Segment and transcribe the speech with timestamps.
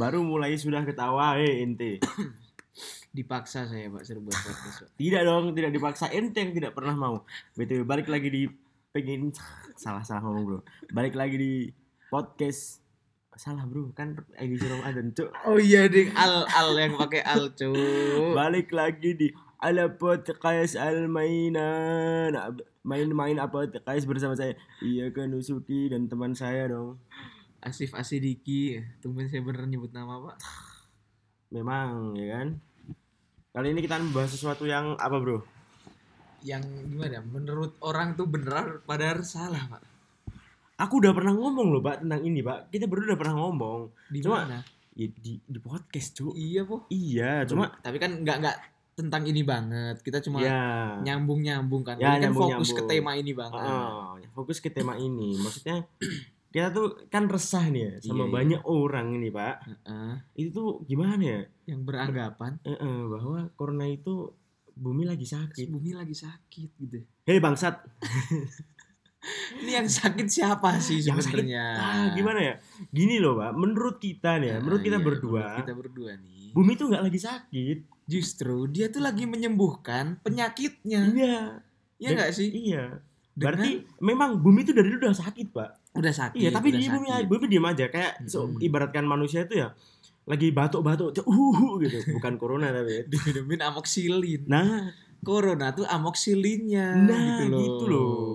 [0.00, 2.02] Baru mulai sudah ketawa, eh ente.
[3.14, 4.90] Dipaksa saya Pak suruh buat podcast.
[4.98, 7.22] Tidak dong, tidak dipaksa ente yang tidak pernah mau.
[7.54, 8.42] BTW balik lagi di
[8.90, 9.30] pengen
[9.82, 10.58] salah salah ngomong bro.
[10.90, 11.54] Balik lagi di
[12.10, 12.82] podcast
[13.34, 15.30] salah bro kan edisi Ramadan cuk.
[15.46, 17.70] Oh iya ding al al yang pakai al cu.
[18.34, 19.28] Balik lagi di
[19.62, 22.34] ala podcast al mainan
[22.84, 26.98] main-main apa podcast bersama saya Iya kan Nusuki dan teman saya dong.
[27.64, 28.76] Asif Asidiki.
[29.00, 30.36] Tumben saya bener nyebut nama Pak.
[31.48, 32.48] Memang ya kan.
[33.54, 35.40] Kali ini kita membahas sesuatu yang apa bro?
[36.44, 37.24] Yang gimana?
[37.24, 39.82] Menurut orang tuh beneran padahal salah Pak.
[40.74, 42.66] Aku udah pernah ngomong loh pak tentang ini pak.
[42.68, 43.80] Kita berdua udah pernah ngomong.
[44.10, 44.58] Di Cuma- mana?
[44.94, 46.34] Ya, di di podcast cu.
[46.34, 46.86] Iya po.
[46.86, 48.56] Iya, cuma tapi kan nggak nggak
[48.94, 49.98] tentang ini banget.
[50.02, 50.98] Kita cuma ya.
[51.02, 51.98] nyambung nyambung kan.
[51.98, 52.78] Ya, Ini kan fokus nyambung-nyambung.
[52.78, 53.62] ke tema ini banget.
[53.66, 55.34] Oh, fokus ke tema ini.
[55.38, 55.82] Maksudnya
[56.54, 58.32] kita tuh kan resah nih ya sama Iya, iya.
[58.32, 59.54] banyak orang ini pak.
[59.60, 60.12] Heeh.
[60.38, 61.40] Itu tuh gimana ya?
[61.64, 64.30] yang beranggapan eh, bahwa corona itu
[64.70, 65.66] bumi lagi sakit.
[65.66, 67.02] bumi lagi sakit gitu.
[67.24, 67.74] Hei bangsat.
[69.56, 71.64] Ini yang sakit siapa sih sebenarnya?
[71.74, 72.54] Ah, gimana ya?
[72.92, 73.56] Gini loh pak.
[73.56, 76.52] Menurut kita nih ya, Ah, menurut kita iya, berdua, menurut kita berdua nih.
[76.52, 77.78] bumi tuh nggak lagi sakit.
[78.04, 81.08] Justru dia tuh lagi menyembuhkan penyakitnya.
[81.08, 81.38] Iya.
[81.96, 82.52] Iya nggak sih?
[82.52, 83.00] Iya.
[83.32, 85.70] Dengan- Berarti memang bumi itu dari dulu udah sakit pak.
[85.94, 86.38] Udah sakit.
[86.38, 87.26] Iya, tapi dia bumi sakit.
[87.30, 89.70] bumi diem aja kayak so, ibaratkan manusia itu ya
[90.24, 91.98] lagi batuk-batuk uh gitu.
[92.18, 92.92] Bukan corona tapi.
[92.98, 93.02] ya.
[93.06, 94.42] diminumin amoxilin.
[94.50, 94.90] Nah,
[95.24, 97.60] Corona tuh amoxilinnya nah gitu loh.
[97.64, 98.28] gitu loh.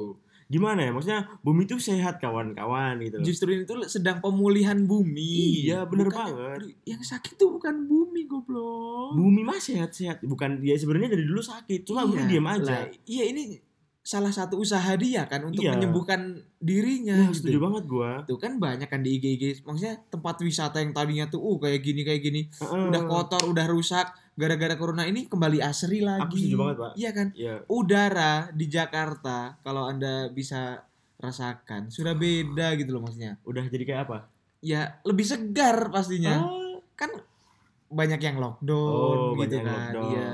[0.49, 0.89] Gimana ya?
[0.89, 3.25] Maksudnya bumi itu sehat kawan-kawan gitu loh.
[3.25, 5.61] Justru ini tuh sedang pemulihan bumi.
[5.69, 6.59] Iya, bener Bukan- banget.
[6.89, 9.13] Yang sakit tuh bukan bumi goblok.
[9.13, 10.25] Bumi mah sehat-sehat.
[10.25, 11.85] Bukan dia sebenarnya dari dulu sakit.
[11.85, 12.65] Cuma bumi Iya, diam aja.
[12.65, 13.61] lah, iya ini
[14.09, 15.77] salah satu usaha dia kan untuk Iya.
[15.77, 17.45] menyembuhkan dirinya Nah, gitu.
[17.45, 18.11] setuju banget gua.
[18.25, 22.01] Tuh kan banyak kan di IG-IG maksudnya tempat wisata yang tadinya tuh uh kayak gini
[22.01, 22.89] kayak gini Heeh.
[22.89, 26.25] udah kotor, udah rusak gara-gara corona ini kembali asri lagi.
[26.25, 26.91] Aku setuju banget, Pak.
[26.95, 27.27] Iya kan?
[27.33, 27.55] Iya.
[27.69, 30.81] Udara di Jakarta kalau Anda bisa
[31.19, 33.37] rasakan sudah beda gitu loh maksudnya.
[33.43, 34.17] Udah jadi kayak apa?
[34.59, 36.41] Ya lebih segar pastinya.
[36.41, 37.13] Oh, Kan
[37.87, 39.93] banyak yang lockdown oh gitu kan.
[39.93, 40.09] lockdown.
[40.09, 40.33] Iya.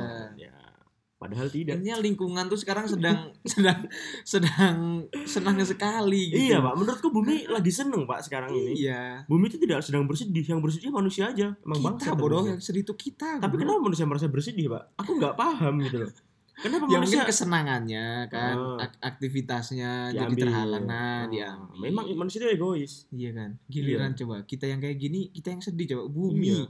[1.15, 1.79] Padahal tidak.
[1.79, 3.87] Intinya lingkungan tuh sekarang sedang sedang
[4.21, 4.75] sedang
[5.23, 6.43] senang sekali gitu.
[6.45, 6.73] Iya, Pak.
[6.75, 8.75] Menurutku bumi lagi seneng, Pak, sekarang ini.
[8.81, 9.23] Iya.
[9.25, 11.55] Bumi itu tidak sedang bersedih, yang bersedih manusia aja.
[11.57, 13.37] Emang Kita bangsat bodoh yang sedih itu kita.
[13.37, 13.61] Tapi bro.
[13.61, 14.83] kenapa manusia merasa bersedih, Pak?
[14.97, 16.11] Aku nggak paham gitu loh.
[16.55, 18.77] Kenapa ya mungkin manusia kesenangannya kan Oh.
[18.77, 20.39] ak- aktivitasnya jadi diambil?
[20.41, 21.79] terhalang nah Oh, diambil.
[21.81, 22.93] Memang manusia itu egois.
[23.09, 26.63] iya kan giliran coba kita yang kayak gini kita yang sedih coba bumi Iya.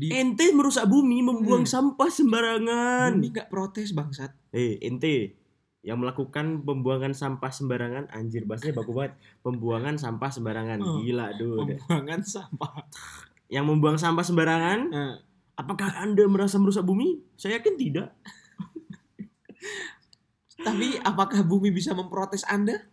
[0.00, 1.68] Di Ente merusak bumi, membuang Hmm.
[1.68, 3.14] sampah sembarangan.
[3.14, 5.36] bumi nggak protes bangsat Eh, ente
[5.80, 9.12] yang melakukan pembuangan sampah sembarangan, anjir bahasanya baku banget.
[9.40, 11.00] Pembuangan sampah sembarangan, Oh.
[11.00, 11.60] gila duh.
[11.60, 12.70] pembuangan sampah
[13.46, 15.14] Yang membuang sampah sembarangan, Nah,
[15.54, 17.18] apakah anda merasa merusak bumi?
[17.34, 18.08] Saya yakin tidak.
[20.60, 22.84] tapi apakah bumi bisa memprotes anda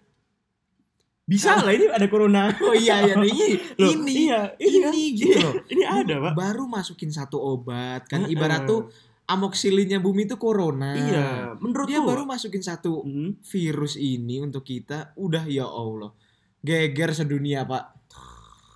[1.27, 2.55] Bisa lah ini ada corona.
[2.57, 5.53] oh iya iya ini Loh, ini iya, ini, ini gitu Iya, loh.
[5.67, 6.33] Ini ada, Pak.
[6.33, 8.87] baru masukin satu obat kan ibarat tuh
[9.25, 11.27] amoksilinnya bumi itu corona Iya,
[11.57, 13.35] menurut dia gua- baru masukin satu Hmm.
[13.43, 16.15] virus ini untuk kita udah ya Allah
[16.59, 17.91] geger sedunia pak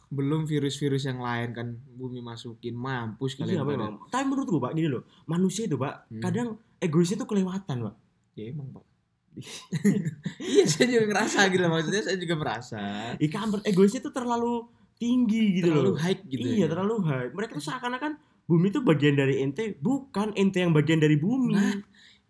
[0.07, 3.93] belum virus-virus yang lain kan bumi masukin mampus Iya kalian pada memang.
[4.05, 6.19] Tapi menurut gua Pak gini loh, manusia itu Pak Hmm.
[6.19, 6.47] kadang
[6.77, 7.95] egoisnya tuh kelewatan Pak.
[8.33, 8.83] ya emang pak
[10.51, 11.71] iya saya juga ngerasa gitu loh.
[11.71, 12.79] maksudnya saya juga merasa
[13.17, 15.97] Ika Amber egoisnya tuh terlalu tinggi gitu terlalu loh.
[15.97, 16.67] hype gitu iya ya.
[16.67, 17.29] terlalu high.
[17.31, 18.11] Mereka tuh seakan-akan
[18.43, 21.55] bumi itu bagian dari ente, bukan ente yang bagian dari bumi.
[21.55, 21.73] nah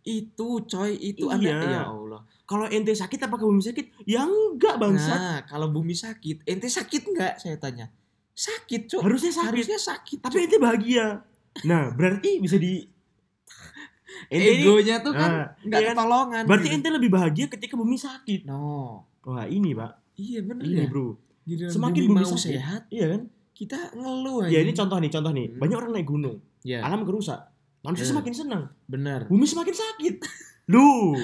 [0.02, 1.62] itu coy itu Iya.
[1.62, 3.86] ya Allah Kalau ente sakit apakah bumi sakit?
[4.04, 5.16] Ya enggak bangsat.
[5.16, 7.90] nah kalau bumi sakit ente sakit nggak saya tanya
[8.32, 9.48] sakit cok Harusnya sakit.
[9.52, 11.22] harusnya sakit Tapi ente bahagia.
[11.62, 12.80] Nah, berarti bisa di
[14.28, 15.96] ente ini- egonya tuh kan Nah, nggak iya kan?
[15.96, 16.76] ketolongan berarti gitu.
[16.76, 18.42] ente lebih bahagia ketika bumi sakit.
[18.44, 18.62] no
[19.22, 19.92] Wah, ini, Pak.
[20.16, 21.08] iya bener Ini, ya Bro.
[21.42, 22.42] Giliran Semakin bumi sakit.
[22.54, 23.22] sehat Iya kan?
[23.54, 25.46] kita ngeluh aja Ya ini contoh nih, contoh nih.
[25.48, 25.60] Hmm.
[25.60, 27.38] Banyak orang naik gunung, ya alam kerusak.
[27.80, 28.14] Manusia Hmm.
[28.16, 30.16] semakin senang, bener bumi semakin sakit.
[30.64, 31.18] Duh,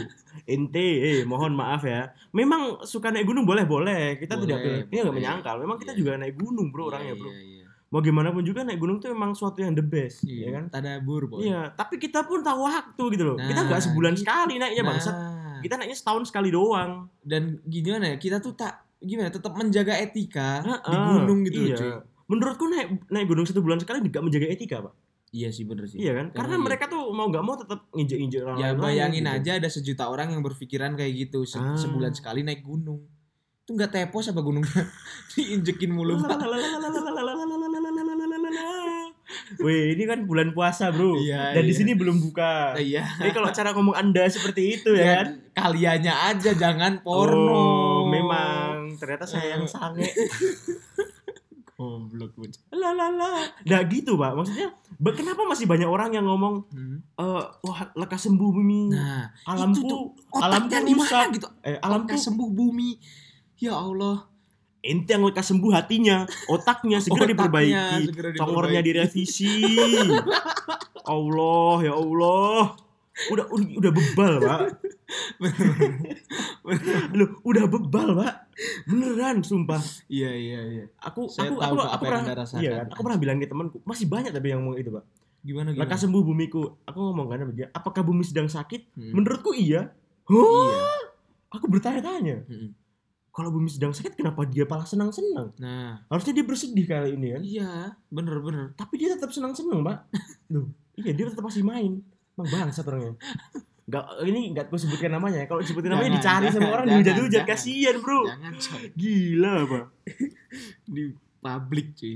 [0.43, 2.11] ente, eh mohon maaf ya.
[2.31, 4.17] Memang suka naik gunung boleh-boleh.
[4.17, 5.15] Kita tidak Boleh, kita nggak boleh.
[5.15, 5.55] menyangkal.
[5.57, 5.97] Memang kita Iya.
[5.97, 7.29] juga naik gunung, bro, Iya, orangnya, bro.
[7.29, 7.56] iya, iya.
[7.87, 10.63] Mau gimana pun juga naik gunung tuh memang suatu yang the best, Iya, ya kan?
[10.69, 13.37] tadabur boy Iya, tapi kita pun tahu waktu gitu loh.
[13.37, 14.21] kita Nah, nggak sebulan gitu.
[14.21, 15.15] sekali naiknya Nah, bangsat.
[15.57, 17.07] Kita naiknya setahun sekali doang.
[17.21, 21.77] dan gimana ya kita tuh tak gimana tetap menjaga etika di gunung gitu loh iya.
[21.77, 21.91] cuy
[22.27, 24.93] Menurutku naik naik gunung satu bulan sekali nggak menjaga etika, pak.
[25.29, 26.25] iya sih bener sih Iya kan?
[26.33, 26.61] Karena iya.
[26.61, 29.35] mereka tuh mau nggak mau tetap nginjek-injek orang ya lain bayangin gitu.
[29.37, 31.71] aja ada sejuta orang yang berpikiran kayak gitu se- Ah.
[31.73, 32.99] sebulan sekali naik gunung
[33.59, 34.79] Itu nggak tepos apa gunungnya?
[35.33, 36.39] Diinjekin mulu, Pak.
[39.57, 41.15] Wih, ini kan bulan puasa, Bro.
[41.17, 41.79] Iya, Dan di iya.
[41.79, 42.75] sini belum buka.
[42.75, 43.03] Iya.
[43.17, 45.27] Jadi kalau cara ngomong Anda seperti itu ya Ya, kan?
[45.53, 47.47] kaliannya aja jangan porno.
[47.47, 50.03] Oh, memang ternyata saya yang sange.
[51.77, 52.57] Goblok bocah.
[52.73, 53.45] lah lah lah.
[53.61, 54.33] Nah gitu, Pak.
[54.33, 54.73] Maksudnya,
[55.13, 57.05] kenapa masih banyak orang yang ngomong Hmm.
[57.13, 58.89] eh wah lekas sembuh bumi.
[58.89, 60.03] Nah, alamku itu tuh
[60.41, 61.37] alamku di rusak.
[61.37, 61.45] gitu.
[61.61, 62.97] Eh, alamku Lekas sembuh bumi.
[63.61, 64.25] Ya Allah.
[64.87, 69.51] Ente yang lekas sembuh hatinya, otaknya segera Otaknya diperbaiki, segera congornya direvisi.
[71.13, 72.75] Allah ya Allah.
[73.33, 74.61] Udah udah, bebal, Pak.
[77.17, 78.33] Loh, udah bebal, Pak.
[78.85, 79.81] Beneran, sumpah.
[80.05, 80.83] Iya iya iya.
[81.01, 82.87] Aku Saya aku tahu aku, aku apa yang pernah iya kan?
[82.93, 85.03] Aku pernah bilang ke temanku, masih banyak tapi yang ngomong itu, Pak.
[85.41, 85.81] Gimana gimana?
[85.89, 86.61] Lekas sembuh bumiku.
[86.85, 88.93] Aku ngomong kan sama dia, apakah bumi sedang sakit?
[88.93, 89.11] Hmm.
[89.17, 89.89] Menurutku iya.
[90.29, 90.37] Huh?
[90.37, 90.85] Iya.
[91.57, 92.45] Aku bertanya-tanya.
[92.45, 92.69] Mm-mm.
[93.37, 95.53] Kalau bumi sedang sakit, kenapa dia malah senang-senang?
[95.61, 97.41] Nah, Harusnya dia bersedih kali ini kan.
[97.45, 97.71] iya,
[98.09, 98.73] bener bener.
[98.73, 100.09] Tapi dia tetap senang-senang, Pak.
[100.49, 100.73] Loh,
[101.05, 102.01] iya dia tetap masih main.
[102.33, 103.13] Emang bangsa orangnya.
[103.87, 105.45] Gak, ini gak gue sebutkan namanya.
[105.45, 107.43] Kalau sebutin namanya Jangan, dicari sama jangan, orang jangan, dihujat-hujat.
[107.45, 108.21] Kasian, bro.
[108.25, 108.83] Jangan coy.
[108.97, 109.85] Gila, Pak.
[110.89, 111.03] di
[111.45, 112.15] publik cuy.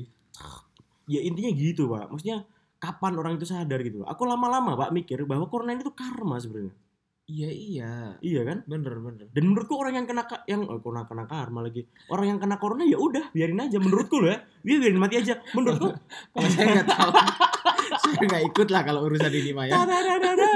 [1.06, 2.09] Ya intinya gitu, Pak.
[2.09, 2.50] Maksudnya
[2.81, 4.01] kapan orang itu sadar gitu.
[4.09, 6.73] Aku lama-lama, Pak, mikir bahwa corona ini tuh karma sebenarnya.
[7.31, 7.92] Iya iya.
[8.19, 8.57] Iya kan?
[8.68, 9.31] Bener bener.
[9.31, 11.88] Dan menurutku orang yang kena yang oh, kena kena karma lagi.
[12.12, 14.44] Orang yang kena corona ya udah, biarin aja menurutku loh ya.
[14.62, 15.39] Dia biarin mati aja.
[15.56, 15.95] Menurutku
[16.36, 17.12] Kalau saya nggak tahu.
[18.01, 19.74] saya nggak ikut lah kalau urusan ini ya.
[19.80, 20.50] Tadadadada.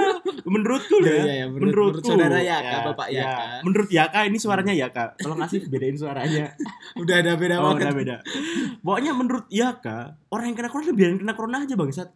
[0.45, 1.23] menurutku loh Iya, ya.
[1.23, 1.45] iya, iya.
[1.47, 1.95] Menurut- menurutku.
[1.95, 3.21] menurut saudara Yaka, Bapak ya.
[3.23, 3.43] Yaka.
[3.63, 5.03] Menurut Yaka ini suaranya Yaka.
[5.15, 6.45] Tolong kasih bedain suaranya.
[7.01, 7.79] Udah ada beda Oh, banget.
[7.79, 8.15] udah beda.
[8.83, 12.09] Pokoknya menurut Yaka, orang yang kena corona biarin kena corona aja bangsat.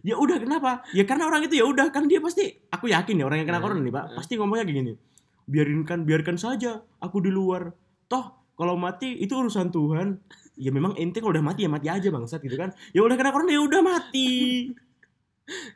[0.00, 0.86] Ya udah kenapa?
[0.94, 3.58] Ya karena orang itu ya udah kan dia pasti aku yakin ya orang yang kena
[3.58, 4.16] Hmm, corona nih, Pak, hmm.
[4.16, 4.92] pasti ngomongnya kayak gini.
[5.48, 7.72] Biarinkan biarkan saja aku di luar.
[8.06, 8.24] Toh
[8.54, 10.18] kalau mati itu urusan Tuhan.
[10.58, 12.74] Ya memang ente kalau udah mati ya mati aja bangsat gitu kan.
[12.90, 14.28] Ya udah kena corona ya udah mati.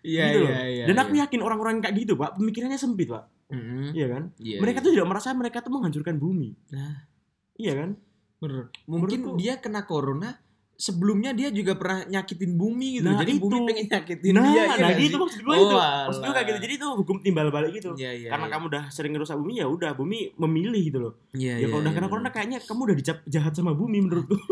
[0.05, 0.85] Iya gitu iya iya.
[0.85, 1.25] Dan aku iya.
[1.25, 3.25] yakin orang-orang kayak gitu, Pak, pemikirannya sempit, Pak.
[3.49, 3.97] Mm-mm.
[3.97, 4.23] Iya kan?
[4.37, 4.85] Iya, mereka iya.
[4.85, 6.53] tuh tidak merasa mereka tuh menghancurkan bumi.
[6.77, 7.09] Nah.
[7.57, 7.91] Iya kan?
[8.37, 8.75] bener.
[8.85, 10.35] Mungkin Menurutku- dia kena corona
[10.83, 13.07] sebelumnya dia juga pernah nyakitin bumi gitu.
[13.07, 13.67] Nah, Jadi bumi itu.
[13.71, 15.23] pengen nyakitin Nah, dia iya nah nggak gitu sih?
[15.23, 15.77] maksud gue Oh, itu.
[15.79, 16.59] Maksud gue kayak gitu.
[16.59, 17.91] Jadi itu hukum timbal balik gitu.
[17.95, 18.29] Iya iya.
[18.35, 18.55] Karena iya.
[18.59, 21.13] kamu udah sering ngerusak bumi ya udah bumi memilih gitu loh.
[21.31, 22.15] Iya, ya iya, kalau udah iya, kena bener.
[22.19, 24.37] corona kayaknya kamu udah dicap jahat sama bumi menurutku.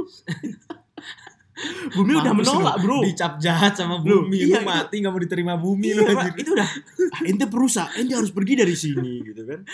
[1.99, 2.83] bumi udah Mampus menolak, lu.
[2.87, 2.99] Bro.
[3.05, 4.39] Dicap jahat sama Lu, bumi.
[4.47, 6.33] iya, lu mati nggak mau diterima bumi Iya, lu anjir.
[6.41, 6.69] itu udah
[7.11, 9.67] ah, ente perusak, ente harus pergi dari sini gitu kan.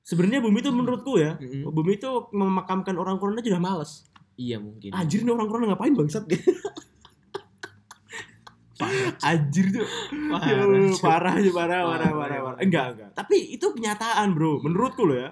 [0.00, 1.68] Sebenarnya bumi itu menurutku ya, Mm-mm.
[1.68, 4.08] bumi itu memakamkan orang corona aja udah males.
[4.38, 4.94] Iya mungkin.
[4.94, 6.24] Anjir nih orang corona ngapain bangsat
[9.26, 9.82] Anjir tuh
[10.30, 12.38] Parah, Ya parah parah, parah, Parah, parah, parah.
[12.46, 12.58] parah.
[12.62, 13.10] Enggak, enggak.
[13.18, 14.62] Tapi itu kenyataan, Bro.
[14.62, 15.30] Menurutku loh ya.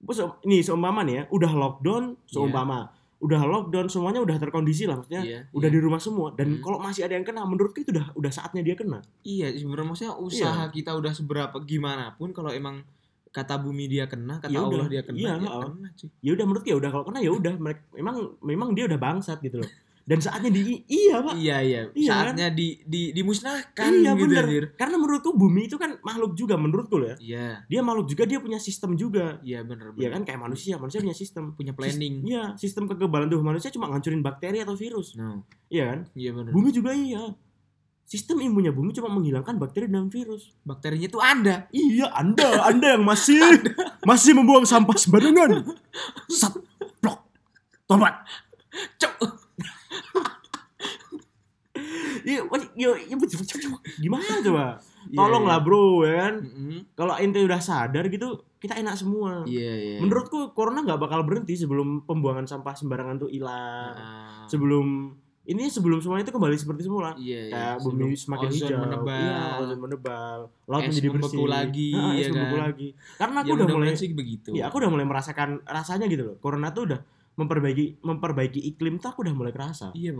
[0.00, 2.92] Bos, ini seumpama nih ya, udah lockdown, seumpama.
[3.20, 5.20] Udah lockdown, semuanya udah terkondisi lah maksudnya.
[5.20, 5.76] Iya, Udah iya.
[5.76, 6.60] di rumah semua dan Hmm.
[6.64, 9.04] kalau masih ada yang kena menurutku itu udah udah saatnya dia kena.
[9.20, 12.80] Iya, sebenarnya maksudnya usaha kita udah seberapa gimana pun kalau emang
[13.30, 15.62] kata bumi dia kena, kata Ya udah, Allah dia kena, iya, dia oh.
[15.70, 16.08] kena cuy.
[16.22, 19.38] Ya udah menurutku ya udah kalau kena ya udah mereka memang memang dia udah bangsat
[19.42, 19.70] gitu loh.
[20.10, 21.38] Dan saatnya di iya, Pak.
[21.38, 21.80] Iya, iya.
[21.94, 24.42] Iya, Saatnya di, di dimusnahkan iya gitu bener.
[24.42, 24.64] anjir.
[24.74, 27.16] Karena menurutku bumi itu kan makhluk juga menurutku loh ya.
[27.22, 29.38] Iya, Dia makhluk juga dia punya sistem juga.
[29.46, 31.54] iya bener Iya kan kayak manusia, manusia punya sistem.
[31.54, 32.26] Punya planning.
[32.26, 35.14] Iya, sistem kekebalan tubuh manusia cuma ngancurin bakteri atau virus.
[35.14, 35.46] No.
[35.70, 35.98] Iya kan?
[36.18, 36.50] Iya bener.
[36.50, 37.30] Bumi juga iya.
[38.10, 40.50] Sistem imunnya bumi cuma menghilangkan bakteri dan virus.
[40.66, 41.70] Bakterinya tuh ada.
[41.70, 43.38] Iya, Anda, Anda yang masih
[44.02, 45.62] masih membuang sampah sembarangan.
[46.26, 46.58] Sat,
[46.98, 47.22] blok,
[47.86, 48.26] tobat.
[48.98, 49.14] Cok.
[52.26, 52.42] Iya,
[52.74, 53.14] iya, iya,
[54.02, 54.82] gimana coba?
[55.14, 56.34] Tolonglah bro, ya kan?
[56.42, 56.90] Mm-mm.
[56.98, 59.46] Kalau ente udah sadar gitu, kita enak semua.
[59.46, 59.96] Iya, iya.
[60.02, 63.94] Menurutku corona nggak bakal berhenti sebelum pembuangan sampah sembarangan tuh hilang.
[63.94, 64.44] Ah.
[64.50, 67.16] Sebelum ini sebelum semuanya itu kembali seperti semula.
[67.16, 67.50] Iya, iya.
[67.50, 69.18] kayak bumi semakin ozon hijau, menebal.
[69.18, 72.62] iya, ozon menebal, laut Es menjadi bersih, lagi, es ya membeku kan?
[72.62, 72.88] lagi.
[73.16, 74.50] Karena aku Ya, udah mulai, sih begitu.
[74.52, 76.36] ya aku udah mulai merasakan rasanya gitu loh.
[76.38, 77.00] Corona tuh udah
[77.34, 79.90] memperbaiki memperbaiki iklim tuh aku udah mulai kerasa.
[79.92, 80.12] Iya.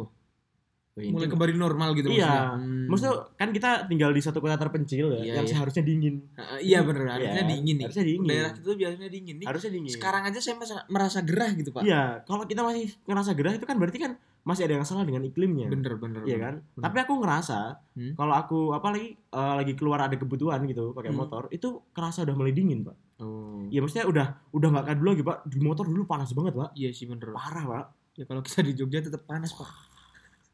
[0.91, 2.27] Wih, Mulai kembali normal gitu Iya.
[2.27, 2.43] maksudnya.
[2.59, 2.85] Hmm.
[2.91, 5.53] Maksudnya kan kita tinggal di satu kota terpencil ya, Iya, yang iya.
[5.55, 6.15] seharusnya dingin.
[6.35, 7.85] Ah, iya bener, harusnya Iya, dingin nih.
[7.87, 8.27] Harusnya dingin.
[8.27, 9.47] Daerah kita tuh biasanya dingin nih.
[9.47, 9.93] harusnya dingin.
[9.95, 11.83] Sekarang aja saya merasa, merasa gerah gitu, Pak.
[11.87, 15.20] Iya, kalau kita masih ngerasa gerah itu kan berarti kan masih ada yang salah dengan
[15.20, 15.68] iklimnya.
[15.68, 16.25] Bener, bener.
[16.25, 16.54] Iya kan?
[16.64, 16.82] Bener.
[16.82, 17.59] Tapi aku ngerasa
[17.92, 18.12] Hmm.
[18.14, 21.20] kalau aku apa lagi eh, lagi keluar ada kebutuhan gitu pakai Hmm.
[21.20, 22.97] motor, itu kerasa udah mulai dingin, Pak.
[23.20, 23.68] Oh.
[23.68, 25.38] Ya maksudnya udah udah nggak kayak dulu lagi, Pak.
[25.44, 26.70] Di motor dulu panas banget, Pak.
[26.73, 27.28] Iya sih bener.
[27.30, 27.85] Parah, Pak.
[28.16, 29.68] Ya kalau kita di Jogja tetap panas, Pak.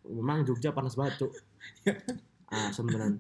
[0.05, 1.33] Memang Jogja panas banget, Cuk.
[1.83, 1.95] Iya.
[2.49, 3.19] ah, sebenarnya.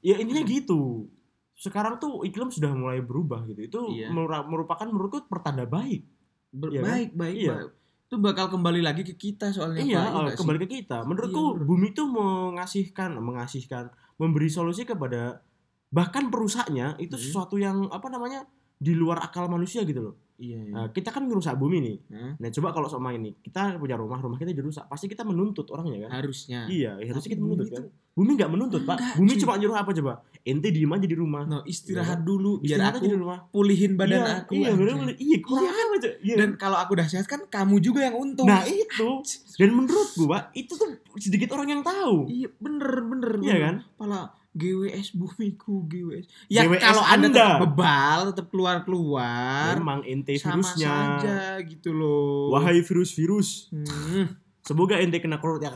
[0.00, 1.06] Ya intinya gitu.
[1.54, 3.60] Sekarang tuh iklim sudah mulai berubah gitu.
[3.60, 4.10] Itu Iya.
[4.42, 6.02] merupakan menurutku pertanda baik
[6.50, 6.86] Ber- Iya kan?
[6.88, 7.50] baik, baik, Iya.
[7.52, 7.70] baik.
[8.14, 10.38] Itu bakal kembali lagi ke kita soalnya Iya, Pak, nggak sih?
[10.38, 11.02] kembali ke kita.
[11.02, 13.84] Menurutku Iya, bumi itu mengasihkan, mengasihkan,
[14.22, 15.42] memberi solusi kepada
[15.90, 17.24] bahkan perusaknya itu Hmm.
[17.26, 18.46] sesuatu yang apa namanya
[18.78, 20.14] di luar akal manusia gitu loh.
[20.34, 20.72] Iya, iya.
[20.74, 21.96] Nah, kita kan ngerusak bumi nih.
[22.10, 22.32] Hah?
[22.36, 26.06] Nah, coba kalau sama ini, kita punya rumah, rumah kita dirusak, pasti kita menuntut orangnya
[26.06, 26.18] kan?
[26.18, 26.66] harusnya.
[26.66, 27.86] Iya, ya harusnya kita menuntut kan.
[27.86, 28.94] tuh- Bumi nggak menuntut, Pak.
[28.94, 29.40] Enggak, Bumi cuy.
[29.42, 30.12] cuma nyuruh apa coba?
[30.42, 31.42] Ente diem aja di rumah.
[31.44, 32.26] No, istirahat Iya.
[32.26, 33.38] dulu biar Istirahat aku aja di rumah.
[33.50, 34.52] pulihin badan iya, aku.
[34.54, 35.86] Iya, bener, iya, kurang Iya kan?
[35.94, 36.14] Cok?
[36.22, 36.34] Iya.
[36.38, 38.46] Dan kalau aku udah sehat kan kamu juga yang untung.
[38.46, 39.10] Nah, itu.
[39.58, 42.26] Dan menurutku, Pak, itu tuh sedikit orang yang tahu.
[42.26, 43.30] Iya bener bener.
[43.38, 43.58] Iya bener.
[43.60, 43.74] kan?
[43.96, 44.20] Pala
[44.54, 46.26] GWS bumiku GWS.
[46.46, 47.34] Ya GWS kalau anda Anda.
[47.36, 49.74] tetap bebal tetap keluar keluar.
[49.74, 50.94] Memang ente Sama virusnya.
[51.18, 52.50] saja gitu loh.
[52.50, 54.30] Wahai virus-virus, Hmm.
[54.60, 55.60] semoga ente kena corona.
[55.60, 55.74] Ya,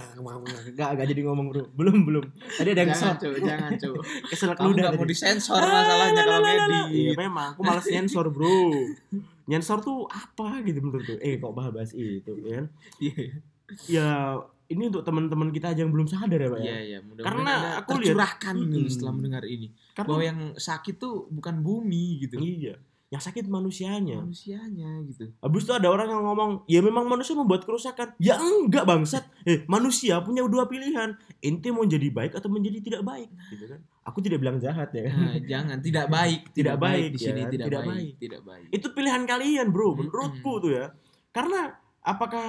[0.64, 1.62] enggak, enggak jadi ngomong, Bro.
[1.74, 2.24] Belum, belum.
[2.54, 3.98] Tadi ada yang jangan cuy, jangan cuy.
[4.30, 7.16] kesel Kamu ludah gak mau disensor Ah, masalahnya kalau Iya, ngedit.
[7.18, 7.50] memang.
[7.52, 8.72] Aku malas nyensor, Bro.
[9.44, 11.18] Nyensor tuh apa gitu menurut tuh?
[11.18, 12.70] Eh, kok bahas itu, kan?
[13.02, 13.36] Iya, iya.
[13.84, 14.08] Ya,
[14.68, 16.64] ini untuk teman-teman kita aja yang belum sadar ya, Pak ya.
[16.64, 16.98] Iya, iya.
[17.00, 18.92] Mudah-mudahan Karena aku lihat- nih Mm-mm.
[18.92, 19.66] setelah mendengar ini.
[19.92, 22.36] Karena Bahwa yang sakit tuh bukan bumi gitu.
[22.36, 22.76] iya,
[23.08, 24.20] yang sakit manusianya.
[24.20, 25.32] Manusianya gitu.
[25.40, 28.12] Habis itu ada orang yang ngomong, ya memang manusia membuat kerusakan.
[28.20, 29.24] Ya enggak bangsat.
[29.42, 31.16] Eh, manusia punya dua pilihan.
[31.40, 33.80] Ente mau jadi baik atau menjadi tidak baik, gitu kan.
[34.04, 35.08] Aku tidak bilang jahat ya.
[35.08, 37.88] Nah, jangan tidak baik, Tidak baik, di sini ya, tidak, tidak baik.
[37.96, 38.12] baik.
[38.20, 38.66] tidak baik.
[38.68, 40.92] Itu pilihan kalian, Bro, menurutku tuh ya.
[41.28, 41.72] Karena
[42.08, 42.46] apakah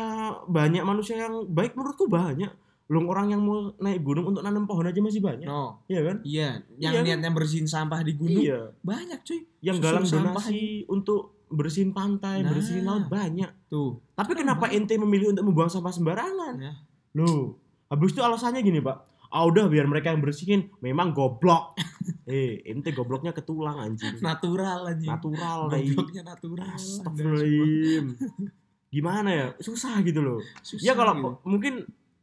[0.48, 2.48] banyak manusia yang baik menurutku banyak.
[2.90, 5.46] Loh orang yang mau naik gunung untuk nanam pohon aja masih banyak.
[5.46, 6.18] No, Iya kan?
[6.26, 6.50] iya,
[6.82, 7.06] yang Iya kan?
[7.06, 8.74] niatnya bersihin sampah di gunung Iya.
[8.82, 9.46] banyak cuy.
[9.62, 12.50] Yang Susun galang sampah donasi untuk bersihin pantai, Nah.
[12.50, 13.46] bersihin laut banyak.
[13.70, 14.02] Tuh.
[14.18, 14.66] Tapi Kenapa?
[14.66, 16.58] kenapa ente memilih untuk membuang sampah sembarangan?
[16.58, 16.74] Ya.
[17.14, 17.62] Loh,
[17.94, 18.98] habis itu alasannya gini, Pak.
[19.30, 21.78] Ah udah biar mereka yang bersihin, memang goblok.
[22.26, 24.18] eh, ente gobloknya ketulang anjing.
[24.18, 25.14] Natural aja.
[25.14, 25.70] Natural.
[25.70, 26.74] Gobloknya natural.
[26.74, 28.06] Astagfirullahaladzim.
[28.90, 29.48] Gimana ya?
[29.62, 30.40] Susah gitu loh.
[30.66, 31.30] Susah Ya kalau gitu.
[31.46, 31.74] mungkin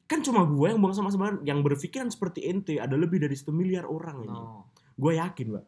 [0.07, 3.51] kan cuma gue yang buang sampah sembarangan, yang berpikiran seperti ente ada lebih dari satu
[3.51, 4.39] miliar orang ini.
[4.39, 4.71] No.
[4.95, 5.65] Gue yakin, Pak.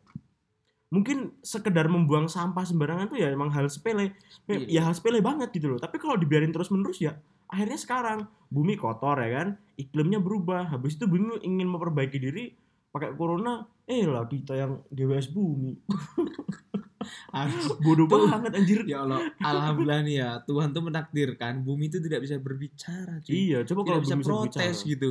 [0.89, 4.17] Mungkin sekedar membuang sampah sembarangan tuh ya emang hal sepele.
[4.31, 4.65] Sepele.
[4.73, 5.79] Ya hal sepele banget gitu loh.
[5.79, 10.69] Tapi kalau dibiarin terus-menerus ya akhirnya sekarang bumi kotor ya kan, iklimnya berubah.
[10.73, 12.57] Habis itu bumi ingin memperbaiki diri
[12.89, 15.73] pakai corona, eh lah kita yang GWS bumi.
[17.85, 18.81] Bodoh banget anjir.
[18.85, 23.33] Ya Allah, alhamdulillah nih ya, Tuhan tuh menakdirkan bumi itu tidak bisa berbicara, cuy.
[23.33, 24.93] Iya, coba kalau bisa bumi bisa protes berbicara.
[24.93, 25.11] gitu.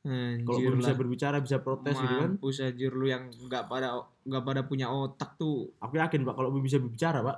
[0.00, 2.32] Kalau Anjir belum bisa berbicara bisa protes gitu kan.
[2.32, 5.76] Mampus anjir lu yang nggak pada nggak pada punya otak tuh.
[5.76, 7.36] Aku yakin Pak kalau bumi bisa berbicara, Pak.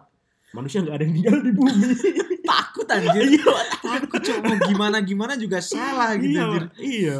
[0.54, 1.90] Manusia nggak ada yang tinggal di bumi.
[2.46, 3.22] Takut anjir.
[3.34, 6.64] Iya, Takut cuma gimana gimana juga salah gitu iya, anjir.
[6.78, 7.18] Iya.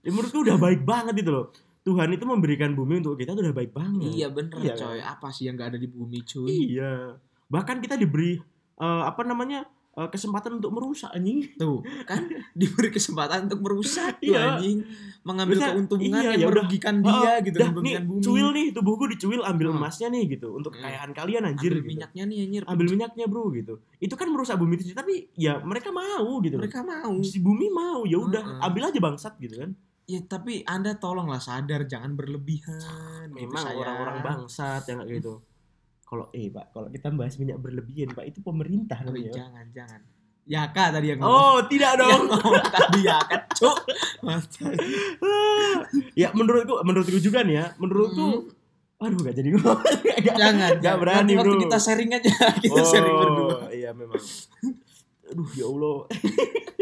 [0.00, 1.52] Ya, menurutku udah baik banget itu loh.
[1.84, 4.08] Tuhan itu memberikan bumi untuk kita tuh udah baik banget.
[4.10, 4.98] Iya bener Iya, coy.
[4.98, 6.48] Apa sih yang nggak ada di bumi cuy?
[6.72, 7.20] Iya.
[7.46, 8.40] Bahkan kita diberi
[8.74, 9.68] eh, apa namanya?
[9.94, 11.54] eh, kesempatan untuk merusak anjing.
[11.54, 12.26] Tuh kan
[12.58, 14.58] diberi kesempatan untuk merusak tuh Iya.
[14.58, 14.82] anjing,
[15.22, 16.50] mengambil Bisa, keuntungan iya, yang ya udah.
[16.50, 18.18] merugikan Oh, dia gitu, dah nih bumi.
[18.18, 19.78] cuil nih tubuhku dicuil ambil Hmm.
[19.78, 20.82] emasnya nih gitu untuk Hmm.
[20.82, 21.90] kekayaan kalian anjir ambil gitu.
[21.94, 22.62] minyaknya nih anjir.
[22.66, 26.56] ambil minyaknya bro gitu itu kan merusak bumi itu tapi ya mereka mau gitu.
[26.56, 27.14] Mereka mau.
[27.22, 28.66] si bumi mau ya udah Heeh.
[28.66, 29.70] ambil aja bangsat gitu kan
[30.04, 33.28] Ya tapi Anda tolonglah sadar jangan berlebihan.
[33.30, 35.40] memang orang-orang bangsat yang kayak gitu
[36.04, 40.00] kalau eh pak kalau kita bahas minyak berlebihan pak itu pemerintah Oh, namanya jangan jangan.
[40.44, 41.32] Yaka tadi yang ngomong.
[41.32, 43.76] oh tidak Yang dong ngomong tadi Yaka, cuk.
[46.14, 48.52] ya menurutku menurutku juga nih ya menurutku
[48.96, 50.38] aduh gak jadi ngomong Gak- Hmm.
[50.38, 51.62] jangan, Nggak berani, Nanti waktu bro.
[51.62, 52.30] kita sharing aja,
[52.64, 53.56] kita sharing berdua.
[53.70, 54.20] iya memang
[55.34, 56.08] aduh ya allah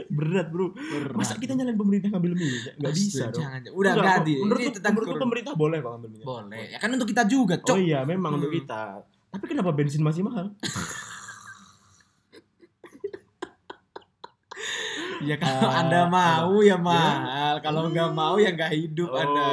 [0.09, 1.15] berat bro Berat.
[1.15, 4.33] masa kita nyalain pemerintah ngambil minyak nggak bisa dong Jangan, udah Enggak, ganti.
[4.39, 5.19] menurut Ini tentang corona.
[5.19, 6.67] pemerintah boleh kok ngambil minyak boleh.
[6.67, 7.77] Ya kan untuk kita juga, oh cuk.
[7.81, 8.59] iya memang untuk Hmm.
[8.59, 8.81] kita
[9.27, 10.49] tapi kenapa bensin masih mahal
[15.23, 16.85] Ya kalau Ah, Anda mau ya apa?
[16.85, 19.17] mahal, kalau nggak mau ya nggak hidup Oh.
[19.17, 19.49] Anda.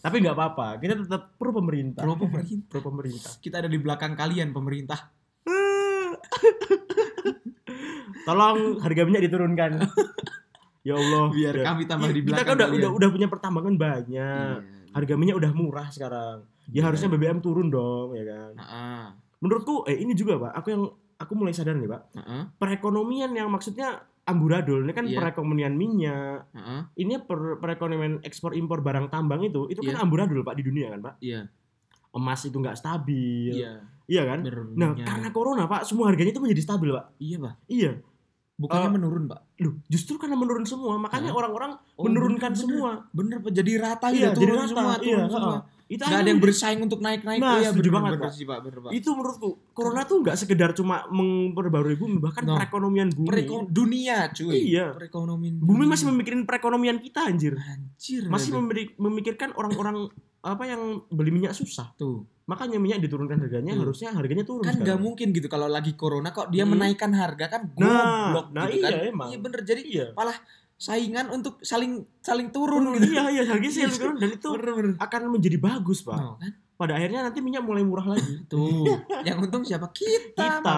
[0.00, 2.66] tapi nggak apa-apa kita tetap pro pemerintah Pro pemerintah.
[2.68, 4.96] pro pemerintah Kita ada di belakang kalian pemerintah.
[8.24, 9.70] tolong harga minyak diturunkan
[10.82, 11.64] ya allah Biar Ya.
[11.66, 14.92] kami tambah di kita belakang kan udah, udah udah punya pertambangan banyak Iya.
[14.92, 16.82] harga minyak udah murah sekarang ya Iya.
[16.82, 19.04] harusnya BBM turun dong ya kan Heeh.
[19.38, 20.82] menurutku eh ini juga pak aku yang
[21.14, 22.42] aku mulai sadar nih pak Heeh.
[22.56, 25.16] perekonomian yang maksudnya amburadul ini kan Iya.
[25.18, 26.80] perekonomian minyak Heeh.
[26.98, 30.02] ini per- perekonomian ekspor impor barang tambang itu itu kan Iya.
[30.02, 31.48] amburadul pak di dunia kan pak Iya.
[32.10, 33.72] emas itu nggak stabil Iya.
[34.06, 35.02] iya kan nah Berminyak.
[35.02, 37.54] karena corona pak semua harganya itu menjadi stabil pak Iya, Pak.
[37.66, 37.92] iya
[38.54, 39.40] Bukannya Eh, menurun, Pak.
[39.66, 43.50] loh justru karena menurun semua makanya orang-orang Oh, menurunkan bener, semua Bener, Pak.
[43.50, 44.70] Jadi rata Iya, gitu, jadi turun rata.
[44.70, 45.50] semua, Iya, turun semua.
[45.50, 45.60] heeh.
[45.86, 48.32] Itu nggak ada yang bersaing untuk naik-naik Nah, ya, setuju bener, banget, bener Pak.
[48.32, 52.56] sih pak bener pak itu menurutku corona tuh nggak sekedar cuma memperbarui bumi bahkan No.
[52.56, 54.92] perekonomian bumi Pereko- dunia cuy Iya.
[54.92, 55.90] perekonomian bumi dunia.
[55.90, 60.08] masih memikirin perekonomian kita anjir anjir masih memberi- memikirkan orang-orang
[60.40, 63.80] apa yang beli minyak susah tuh makanya minyak diturunkan harganya Tuh.
[63.82, 66.76] harusnya harganya turun kan nggak mungkin gitu kalau lagi corona kok dia Hmm.
[66.76, 67.88] menaikkan harga kan Nah,
[68.30, 69.28] goblok nah gitu iya kan emang.
[69.28, 70.06] iya bener jadi iya
[70.74, 73.14] saingan untuk saling saling turun turun gitu.
[73.14, 74.92] iya iya sih yang turun dan itu bener bener.
[74.98, 76.18] akan menjadi bagus pak.
[76.18, 76.52] Kan?
[76.74, 78.42] Pada akhirnya nanti minyak mulai murah lagi.
[78.44, 78.82] Tuh
[79.26, 79.88] yang untung siapa?
[79.90, 80.74] Kita, kita.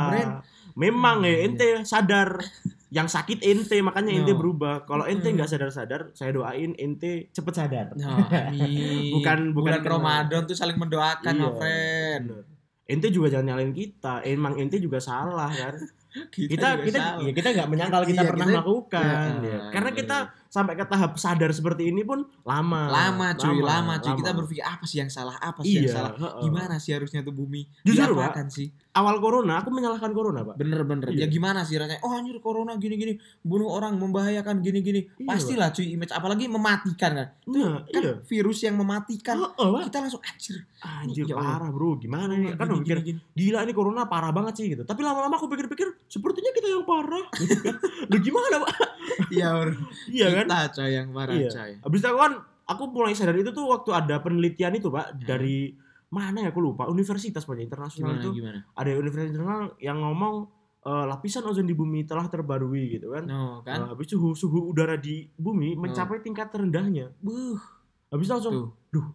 [0.76, 2.36] Memang Hmm, ya ente sadar.
[2.86, 4.38] Yang sakit ente makanya ente No.
[4.38, 4.84] berubah.
[4.84, 5.40] Kalau ente Mm-mm.
[5.40, 7.86] nggak sadar-sadar saya doain ente cepet sadar.
[7.96, 8.12] No,
[8.52, 9.16] amin.
[9.16, 12.24] Bukan- bukan bulan Ramadan tuh saling mendoakan Iya, friend.
[12.28, 12.44] bener.
[12.86, 14.20] ente juga jangan nyalain kita.
[14.22, 15.74] Emang ente juga salah kan
[16.28, 17.22] kita kita salah.
[17.22, 19.58] ya kita nggak menyangkal kita Iya, pernah kita- melakukan Ya, ya.
[19.68, 20.00] karena bener.
[20.00, 20.16] kita
[20.56, 22.88] sampai ke tahap sadar seperti ini pun lama.
[22.88, 24.08] Lama cuy lama, cuy.
[24.08, 24.20] Lama.
[24.24, 26.12] kita berpikir apa sih yang salah apa sih yang iya salah?
[26.16, 26.42] heeh.
[26.48, 27.68] gimana sih harusnya tuh bumi?
[27.84, 28.72] Jujur, diapakan sih?
[28.96, 30.56] awal corona aku menyalahkan corona pak.
[30.56, 31.24] Bener-bener Iya.
[31.24, 32.00] ya gimana sih rasanya?
[32.00, 33.20] Oh anjir corona gini-gini.
[33.44, 35.04] Bunuh orang membahayakan gini-gini.
[35.20, 36.16] Iya, pastilah cuy image.
[36.16, 37.28] Apalagi mematikan kan?
[37.52, 38.14] Nah kan iya.
[38.24, 39.36] virus yang mematikan.
[39.36, 39.82] Heeh, Pak.
[39.92, 42.00] kita langsung anjir anjir Ya parah bro.
[42.00, 42.56] Gimana nih?
[42.56, 43.20] Kan gini, aku pikir gini, gini.
[43.36, 44.82] gila ini corona parah banget sih gitu.
[44.88, 47.24] Tapi lama-lama aku pikir-pikir sepertinya kita yang parah.
[48.10, 48.74] Lu gimana pak?
[49.28, 49.72] Iya bro.
[50.12, 51.50] iya kan kita coy yang parah Iya.
[51.50, 52.32] coy habis itu aku kan
[52.64, 55.22] aku mulai sadar itu tuh waktu ada penelitian itu pak Hmm.
[55.22, 55.74] dari
[56.08, 60.34] mana ya aku lupa universitas pokoknya internasional gimana itu gimana ada universitas internasional yang ngomong
[60.82, 64.66] eh, lapisan ozon di bumi telah terbarui gitu kan no kan Eh, habis suhu suhu
[64.66, 67.58] udara di bumi mencapai tingkat terendahnya buh
[68.08, 69.06] habis itu langsung tuh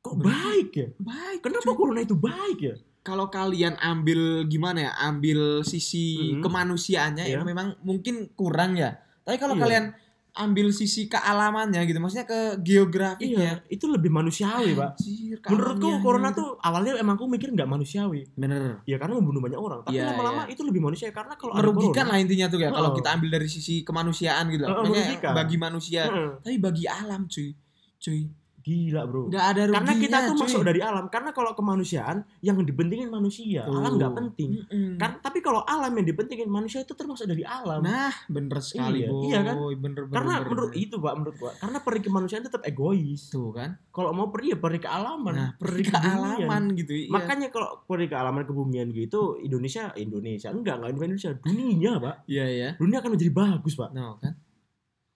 [0.00, 0.30] kok Bener.
[0.30, 1.76] baik ya baik kenapa cuy.
[1.76, 6.40] corona itu baik ya kalau kalian ambil gimana ya ambil sisi Mhm.
[6.40, 7.38] kemanusiaannya Iya.
[7.38, 9.62] ya memang mungkin kurang ya tapi kalau Iya.
[9.64, 9.84] kalian
[10.34, 14.96] ambil sisi kealamannya gitu maksudnya ke geografiknya iya itu lebih manusiawi pak.
[14.96, 16.38] Anjir, menurutku kealamiannya corona gitu.
[16.40, 18.20] tuh awalnya emang aku mikir nggak manusiawi.
[18.32, 18.80] Bener.
[18.82, 19.80] Ya karena membunuh banyak orang.
[19.82, 22.90] Tapi Iya, lama-lama itu lebih manusiawi karena kalau merugikan corona- lah intinya tuh ya kalau
[22.90, 22.96] Oh.
[22.96, 24.64] kita ambil dari sisi kemanusiaan gitu.
[24.64, 24.88] Oh, loh.
[24.88, 25.32] Merugikan.
[25.32, 26.02] bagi manusia.
[26.38, 27.52] Tapi bagi alam cuy.
[27.98, 28.20] Cuy
[28.62, 29.26] gila bro.
[29.28, 30.42] Nggak ada ruginya karena kita tuh cuy.
[30.46, 31.04] masuk dari alam.
[31.10, 33.66] Karena kalau kemanusiaan yang dipentingin manusia.
[33.66, 33.74] Tuh.
[33.82, 34.50] alam nggak penting.
[34.62, 34.94] Mm-mm.
[34.96, 37.82] Kan, tapi kalau alam yang dipentingin manusia itu termasuk dari alam.
[37.82, 39.22] Nah bener sekali Iya, boy.
[39.26, 39.54] Iya kan?
[39.58, 40.84] bener bener karena bener, menurut bener.
[40.86, 41.52] itu pak menurut gua.
[41.58, 43.22] Karena peri kemanusiaan tetap egois.
[43.28, 43.70] Tuh kan?
[43.90, 46.78] Kalau mau peri ya peri kealaman nah peri kealaman kebumian.
[46.78, 47.08] gitu iya.
[47.10, 50.48] makanya kalau peri kealaman kebumian gitu Indonesia Indonesia.
[50.54, 51.30] Enggak enggak Indonesia.
[51.42, 52.14] Dunia pak.
[52.30, 53.90] Iya ya dunia akan menjadi bagus pak.
[53.90, 54.38] No kan?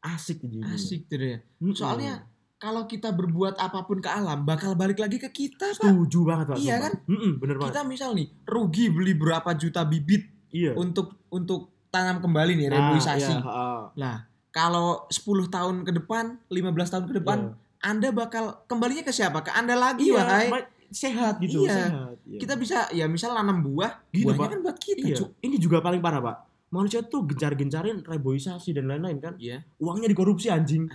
[0.07, 1.75] Asik jadi asik tuh deh Mm-mm.
[1.75, 2.23] soalnya
[2.57, 6.47] kalau kita berbuat apa pun ke alam bakal balik lagi ke kita pak setuju banget
[6.49, 6.93] pak Iya kan?
[7.05, 12.19] Mm-mm, bener banget kita misal nih rugi beli berapa juta bibit iya untuk untuk tanam
[12.19, 13.81] kembali nih Nah, reboisasi iya, heeh.
[13.95, 14.17] Lah,
[14.51, 17.53] kalau 10 tahun ke depan, 15 tahun ke depan, Iya.
[17.83, 19.41] Anda bakal kembalinya ke siapa?
[19.41, 21.73] Ke Anda lagi, iya ma- sehat gitu Iya.
[21.73, 22.39] sehat iya.
[22.39, 24.49] Kita bisa ya misal nanam buah, Gitu, buahnya Pak.
[24.51, 25.17] kan buat kita, iya.
[25.41, 29.63] Ini juga paling parah pak manusia tuh gencar-gencarin reboisasi dan lain-lain kan Iya.
[29.79, 30.91] uangnya dikorupsi anjing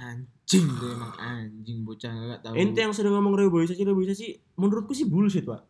[0.53, 2.53] Anjing tuh emang anjing bocah enggak tahu.
[2.53, 5.63] ente yang sering ngomong reboisasi reboisasi menurutku sih bullshit pak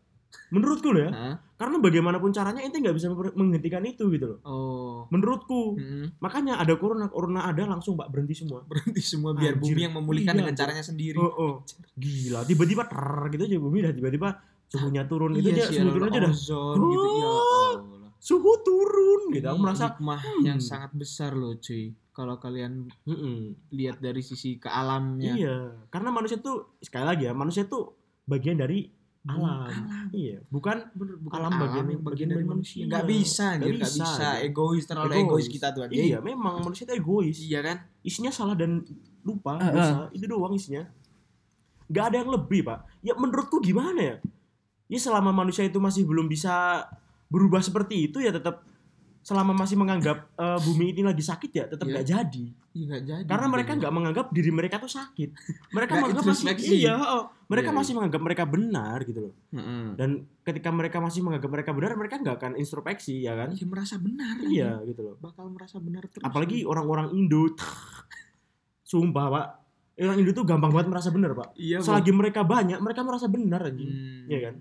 [0.48, 1.36] menurutku loh ya Hah?
[1.56, 4.98] karena bagaimanapun caranya ente nggak bisa menghentikan itu gitu loh Oh.
[5.08, 6.18] menurutku Mm-mm.
[6.18, 9.64] makanya ada corona corona ada langsung pak berhenti semua Berhenti semua biar Anjir.
[9.70, 11.16] bumi yang memulihkan Iya, dengan caranya sendiri.
[11.16, 11.54] oh, oh.
[11.94, 14.30] gila tiba-tiba ter gitu aja bumi dah tiba-tiba
[14.68, 17.08] suhunya turun itu Iya aja sih, suhu turun aja dah ozon gitu.
[17.14, 17.32] Ya.
[18.22, 20.44] Suhu turun gitu aku merasa hikmah hmm.
[20.46, 21.90] yang sangat besar loh, cuy.
[22.12, 25.34] Kalau kalian "Mm-mm." lihat dari sisi ke alamnya.
[25.34, 25.56] iya
[25.90, 28.86] karena manusia tuh sekali lagi ya manusia tuh bagian dari
[29.22, 30.10] alam, alam.
[30.12, 32.80] iya bukan Bener, bukan Alam alam, bagian- yang bagian bagian dari manusia.
[32.82, 32.94] manusia.
[32.94, 34.28] Gak bisa, Nggak anjir, gak bisa, bisa.
[34.30, 34.46] gitu.
[34.46, 37.78] Egois, terlalu egois, kita tuh iya memang manusia itu egois Iya kan?
[38.02, 38.82] isinya salah dan
[39.22, 39.72] lupa Heeh.
[39.72, 40.84] dosa itu doang isinya
[41.86, 44.16] nggak ada yang lebih pak ya menurutku gimana ya
[44.88, 46.88] ya selama manusia itu masih belum bisa
[47.32, 48.68] berubah seperti itu ya tetap
[49.22, 51.94] selama masih menganggap eh, bumi ini lagi sakit ya tetap Iya.
[51.94, 53.26] nggak jadi Iya gak jadi.
[53.26, 53.78] karena gitu mereka ya.
[53.78, 55.30] nggak menganggap diri mereka tuh sakit
[55.76, 59.86] mereka menganggap masih iya oh, mereka Iya, masih menganggap mereka benar gitu loh Heeh.
[59.94, 60.10] dan
[60.42, 64.36] ketika mereka masih menganggap mereka benar mereka nggak akan introspeksi ya kan Iya merasa benar.
[64.42, 64.90] iya anjing.
[64.90, 66.24] gitu loh Bakal merasa benar terus.
[66.24, 67.46] apalagi orang-orang Indo
[68.84, 69.46] sumpah pak
[70.02, 71.86] orang Indo tuh gampang banget merasa benar pak iya, Bang.
[71.86, 74.56] selagi mereka banyak mereka merasa benar anjing Hmm, Iya kan?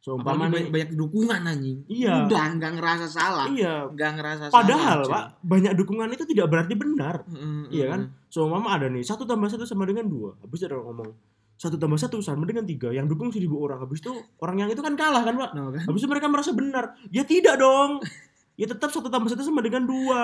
[0.00, 1.78] Apalagi nih banyak, banyak dukungan anjing.
[1.84, 2.24] Iya.
[2.24, 3.46] Udah nggak ngerasa salah.
[3.48, 5.12] iya Nggak ngerasa padahal salah.
[5.12, 7.36] pak banyak dukungan itu tidak berarti benar cuy.
[7.36, 8.26] Heeh, iya kan heeh.
[8.26, 11.10] seumpama ada nih satu tambah satu sama dengan dua habis ada orang ngomong
[11.54, 14.08] satu tambah satu sama dengan tiga yang dukung seribu orang habis itu
[14.38, 15.84] orang yang itu kan kalah kan pak No, kan?
[15.84, 18.00] habis itu mereka merasa benar ya tidak dong
[18.54, 20.22] ya tetap satu tambah satu sama dengan dua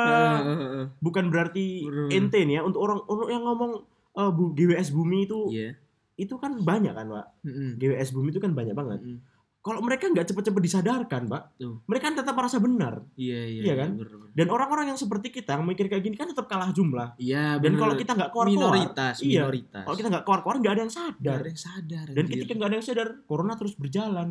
[1.05, 3.85] bukan berarti ente nih ya untuk orang untuk yang ngomong
[4.15, 5.77] eh, bu, GWS bumi itu Iya.
[6.17, 7.77] itu kan banyak kan pak Mm-mm.
[7.77, 9.21] GWS bumi itu kan banyak banget Mm-mm.
[9.67, 11.83] Kalau mereka nggak cepet-cepet disadarkan pak Tuh.
[11.91, 13.63] mereka kan tetap merasa benar Iya iya.
[13.67, 13.91] Iya kan?
[13.99, 14.31] bener, bener.
[14.39, 17.59] dan orang-orang yang seperti kita yang mikir kayak gini kan tetap kalah jumlah Iya.
[17.59, 17.81] dan bener.
[17.83, 19.43] kalau kita nggak keluar minoritas, iya.
[19.43, 19.83] minoritas.
[19.83, 22.07] kalau kita nggak keluar-keluar nggak ada yang sadar ada yang sadar.
[22.07, 22.33] dan anjir.
[22.39, 24.29] ketika nggak ada yang sadar corona terus berjalan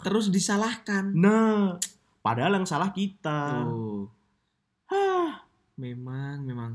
[0.00, 1.12] terus disalahkan.
[1.12, 1.76] nah
[2.24, 4.08] padahal yang salah kita Tuh.
[4.88, 5.44] Hah,
[5.76, 6.72] Memang, memang.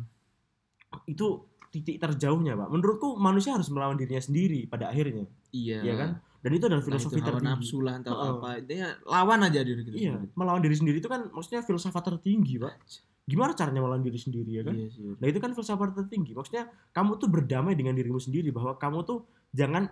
[1.06, 5.80] itu titik terjauhnya pak menurutku manusia harus melawan dirinya sendiri pada akhirnya Iya.
[5.84, 7.58] ya kan dan itu adalah filosofi itu hawa tertinggi.
[7.58, 8.50] nafsu lah, entah apa.
[8.62, 12.74] Dia lawan aja diri kita iya melawan diri sendiri itu kan maksudnya filsafat tertinggi pak.
[13.28, 14.76] Gimana caranya melawan diri sendiri ya kan?
[14.78, 15.18] Iya sih.
[15.18, 16.32] nah itu kan filsafat tertinggi.
[16.38, 19.90] Maksudnya kamu tuh berdamai dengan dirimu sendiri bahwa kamu tuh jangan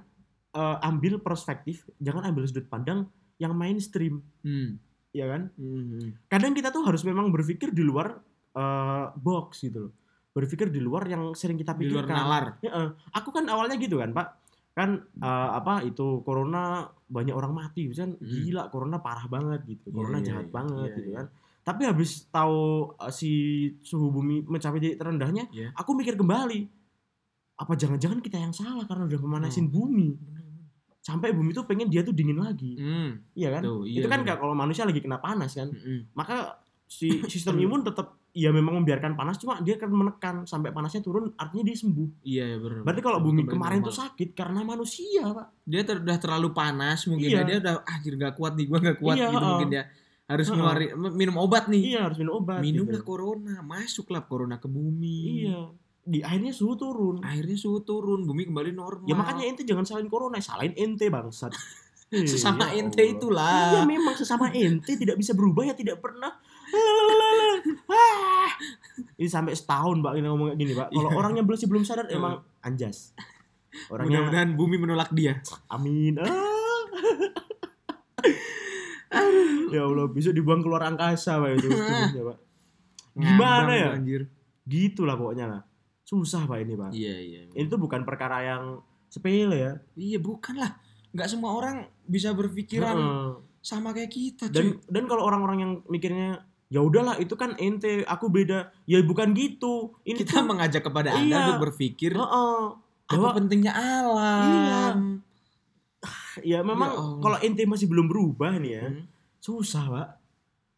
[0.55, 3.09] eh, ambil perspektif jangan ambil sudut pandang
[3.41, 4.23] yang mainstream.
[4.45, 4.79] Hmm.
[5.15, 5.47] ya kan?
[5.55, 6.11] Hmm.
[6.27, 8.21] kadang kita tuh harus memang berpikir di luar
[8.55, 9.93] eh, box gitu loh.
[10.35, 12.15] Berpikir di luar yang sering kita Di luar pikirkan.
[12.15, 12.45] nalar.
[12.59, 14.44] Ya, eh, aku kan awalnya gitu kan pak
[14.75, 18.43] kan eh, apa itu corona banyak orang mati kan Hmm.
[18.43, 21.15] gila corona parah banget gitu Iya, corona iya, jahat iya, banget iya, gitu iya.
[21.15, 21.25] kan
[21.65, 22.59] tapi habis tahu
[22.93, 23.31] eh, si
[23.81, 25.71] suhu bumi mencapai titik terendahnya Iya.
[25.73, 26.59] aku mikir kembali
[27.55, 29.73] apa jangan-jangan kita yang salah karena udah memanasin Oh.
[29.73, 30.11] bumi
[30.99, 33.21] sampai bumi tuh pengen dia tuh dingin lagi Hmm.
[33.31, 36.11] iya kan Tuh, iya, itu kan kayak kalau manusia lagi kena panas kan Mm-mm.
[36.11, 40.99] maka si sistem imun tetap ya memang membiarkan panas cuma dia akan menekan sampai panasnya
[40.99, 42.83] turun artinya dia sembuh Iya, iya benar.
[42.83, 43.87] berarti kalau bumi kemarin normal.
[43.87, 47.39] tuh sakit karena manusia pak dia ter- udah terlalu panas mungkin Iya.
[47.39, 47.43] ya.
[47.45, 49.49] dia udah ah, anjir gak kuat nih gua gak kuat Iya, gitu heeh.
[49.49, 49.83] mungkin dia
[50.25, 50.57] harus Heeh.
[50.57, 53.07] ngeluarin minum obat nih iya harus minum obat minumlah gitu.
[53.07, 55.71] corona masuklah corona ke bumi iya
[56.03, 60.05] di akhirnya suhu turun akhirnya suhu turun bumi kembali normal ya makanya ente jangan salahin
[60.05, 61.55] corona salahin ente bangsat
[62.29, 63.09] sesama ya ente Allah.
[63.11, 66.35] itulah Iya memang sesama ente tidak bisa berubah ya tidak pernah.
[67.85, 68.49] Ah.
[69.15, 70.87] Ini sampai setahun mbak ini ngomong kayak gini pak.
[70.89, 71.17] Kalau Iya.
[71.17, 73.11] orangnya belum sih belum sadar emang anjas.
[73.87, 76.15] Orangnya mudah-mudahan bumi menolak dia amin.
[76.17, 76.27] Ah.
[79.69, 81.67] ya Allah bisa dibuang keluar angkasa pak itu.
[81.67, 82.37] tubuhnya, pak.
[83.15, 83.89] Gimana ya?
[83.93, 84.27] anjir
[84.63, 85.61] Gitulah pokoknya lah.
[86.01, 86.89] Susah pak ini pak.
[86.91, 88.63] iya iya Ini tuh bukan perkara yang
[89.05, 89.73] sepele ya.
[89.95, 90.75] iya bukan lah
[91.09, 92.99] nggak semua orang bisa berpikiran
[93.57, 98.25] sama kayak kita dan dan kalau orang-orang yang mikirnya ya udahlah itu kan ente aku
[98.27, 101.21] beda ya bukan gitu ini kita tuh mengajak kepada Iya.
[101.21, 102.61] anda untuk berpikir Heeh.
[103.05, 105.21] apa bahwa pentingnya alam
[106.43, 109.05] ya memang Ya kalau ente masih belum berubah nih ya Hmm.
[109.39, 110.07] susah pak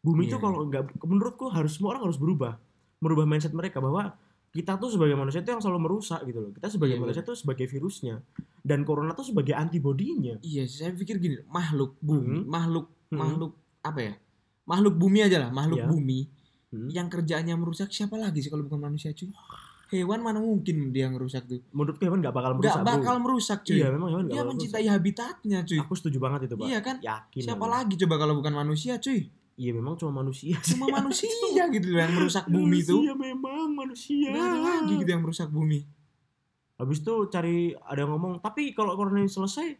[0.00, 0.42] bumi itu Iya.
[0.42, 2.60] kalau nggak menurutku harus semua orang harus berubah
[3.00, 4.12] merubah mindset mereka bahwa
[4.48, 7.36] kita tuh sebagai manusia itu yang selalu merusak gitu loh kita sebagai Iya, manusia tuh
[7.36, 8.20] sebagai virusnya
[8.60, 12.48] dan corona tuh sebagai antibodinya Iya, saya pikir gini, makhluk bumi, Hmm.
[12.48, 13.18] makhluk Hmm.
[13.18, 14.12] makhluk apa ya?
[14.68, 15.88] Makhluk bumi aja lah, makhluk Iya.
[15.88, 16.20] bumi
[16.68, 16.92] Hmm.
[16.92, 19.32] yang kerjaannya merusak siapa lagi sih kalau bukan manusia, cuy?
[19.88, 21.64] Hewan mana mungkin dia ngerusak tuh?
[21.72, 22.88] menurutku hewan nggak bakal Gak merusak bro.
[22.92, 23.72] bakal merusak, cuy.
[23.74, 25.74] iya memang hewan dia mencintai habitatnya, cuy.
[25.74, 25.88] merusak.
[25.88, 26.96] aku setuju banget itu pak Iya kan?
[27.00, 29.32] yakin Siapa lagi coba kalau bukan manusia, cuy?
[29.56, 31.32] iya memang cuma manusia Cuma manusia
[31.72, 32.92] gitu loh yang merusak bumi itu.
[32.94, 35.80] manusia memang manusia Gak ada lagi gitu yang merusak bumi.
[36.76, 39.72] Habis itu cari ada yang ngomong, tapi kalau corona ini selesai,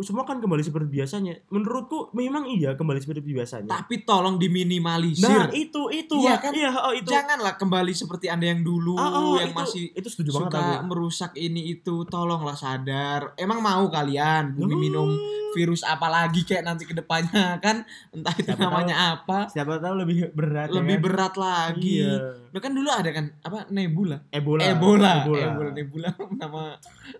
[0.00, 1.38] semua kan kembali seperti biasanya.
[1.46, 3.68] Menurutku memang iya kembali seperti biasanya.
[3.68, 5.22] Tapi tolong diminimalisir.
[5.22, 6.50] nah itu itu Iya kan?
[6.50, 7.06] iya oh, itu.
[7.06, 10.58] Janganlah kembali seperti Anda yang dulu Oh, oh, yang itu, masih itu setuju banget suka
[10.58, 10.86] aku.
[10.86, 14.80] merusak ini itu tolonglah sadar emang mau kalian bumi Oh.
[14.80, 15.08] minum
[15.52, 19.94] virus apa lagi kayak nanti ke depannya kan entah itu Siapa namanya apa Siapa tahu
[19.96, 20.66] lebih berat.
[20.66, 21.04] ya lebih kan?
[21.04, 22.14] berat lagi Iya.
[22.48, 24.62] Nah, kan dulu ada kan apa nebula Ebola.
[24.64, 25.42] ebola Ebola.
[25.44, 26.08] ebola nebula
[26.40, 26.62] nama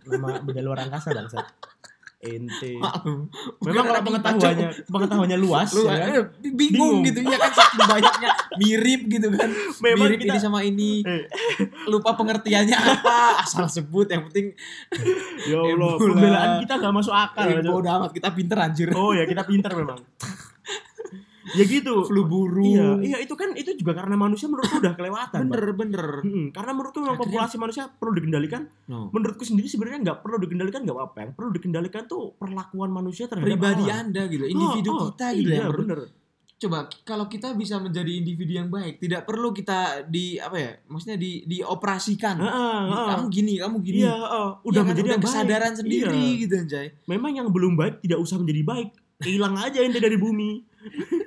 [0.02, 1.38] Nama beda luar angkasa bangsa.
[2.26, 2.72] Ente.
[2.74, 3.28] maklum
[3.60, 6.08] Memang kalau pengetahuannya pengetahuannya luas, lu ya kan?
[6.10, 6.98] eh, bingung, Bingung.
[7.04, 7.52] gitu ya kan
[7.86, 11.22] banyaknya mirip gitu kan Memang mirip kita ini sama ini Eh.
[11.86, 14.56] lupa pengertiannya apa asal sebut yang penting
[15.44, 16.00] ya Allah, Ebola.
[16.00, 17.44] pembelaan kita nggak masuk akal.
[17.46, 17.70] eh, Cok.
[17.70, 20.00] bodo amat kita pinter anjir Oh ya kita pintar memang.
[21.52, 22.02] Ya gitu.
[22.02, 25.44] flu burung Iya, iya itu kan itu juga karena manusia menurutku udah kelewatan.
[25.44, 28.62] Bener bener Hmm, karena menurutku memang Akhirnya- populasi manusia perlu dikendalikan.
[28.86, 29.08] no.
[29.10, 31.16] Menurutku sendiri sebenarnya nggak perlu dikendalikan nggak apa-apa.
[31.20, 34.00] Yang perlu dikendalikan tuh perlakuan manusia terhadap pribadi alam.
[34.02, 36.00] anda gitu individu Oh, oh, kita gitu iya, yang perlu bener.
[36.54, 41.16] coba kalau kita bisa menjadi individu yang baik tidak perlu kita di apa ya maksudnya
[41.16, 43.04] di dioperasikan Di- heeh.
[43.10, 44.14] kamu gini kamu gini Iya.
[44.14, 44.86] Iya udah kan?
[44.86, 45.34] menjadi udah yang baik.
[45.34, 46.40] kesadaran sendiri Iya.
[46.40, 48.88] gitu anjay Memang yang belum baik tidak usah menjadi baik.
[49.20, 50.50] Hilang aja ente dari bumi.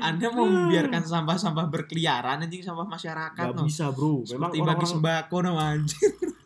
[0.00, 0.50] anda mau Ah.
[0.50, 4.22] membiarkan sampah-sampah berkeliaran anjing sampah masyarakat Gak no bisa bro.
[4.24, 6.12] Memang seperti bagi sembako no anjing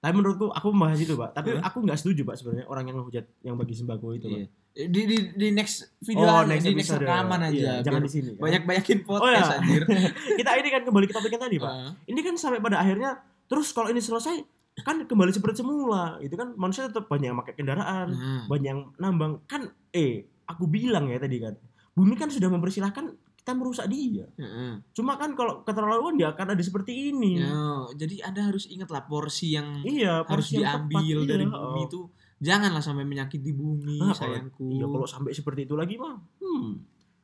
[0.00, 1.30] Tapi menurutku aku membahas itu pak.
[1.34, 4.38] Tapi aku nggak setuju pak sebenarnya orang yang hujat yang bagi sembako itu pak.
[4.38, 4.48] Iya.
[4.86, 7.02] di, di di next video Oh, next di next episode.
[7.02, 8.30] rekaman aja Iya, jangan di sini.
[8.30, 8.40] kan.
[8.40, 9.56] banyak-banyakin Oh, podcast ya.
[9.58, 9.82] anjir
[10.38, 11.72] Kita ini kan kembali ke topik yang tadi pak.
[12.06, 13.10] Ini kan sampai pada akhirnya
[13.44, 14.40] terus kalau ini selesai
[14.80, 16.16] kan kembali seperti semula.
[16.18, 19.42] Itu kan manusia tetap banyak yang pakai kendaraan, Nah, banyak yang nambang.
[19.44, 20.12] Kan eh
[20.46, 21.52] aku bilang ya tadi kan,
[21.92, 24.28] bumi kan sudah mempersilahkan kita merusak dia.
[24.32, 24.84] heeh.
[24.90, 27.40] Cuma kan kalau keterlaluan dia akan ada seperti ini.
[27.40, 27.56] Ya,
[27.96, 30.92] jadi Anda harus ingat lah porsi yang Iya, harus porsi yang tepat.
[30.92, 31.52] diambil Iya, dari oh.
[31.52, 32.00] bumi itu
[32.38, 34.66] janganlah sampai menyakiti bumi Ah, kalau- sayangku.
[34.70, 36.68] Iya, kalau sampai seperti itu lagi mah, hmm,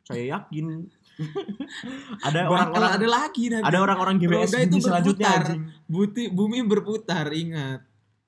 [0.02, 0.88] saya yakin
[2.26, 3.64] ada orang-orang ada lagi nanti.
[3.64, 5.44] ada orang-orang Roda itu selanjutnya berputar.
[5.86, 7.80] Buti, bumi berputar, ingat.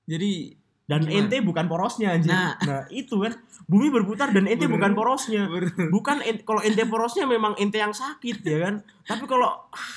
[0.05, 0.57] Jadi
[0.89, 1.17] Dan Gimana?
[1.21, 2.33] ente bukan porosnya anjing.
[2.33, 2.57] Nah.
[2.59, 2.83] Nah.
[2.89, 4.73] itu kan bumi berputar dan ente Bener.
[4.73, 5.45] bukan porosnya.
[5.87, 8.73] Bukan en- kalau ente porosnya memang ente yang sakit ya kan.
[9.03, 9.93] Tapi kalau ah,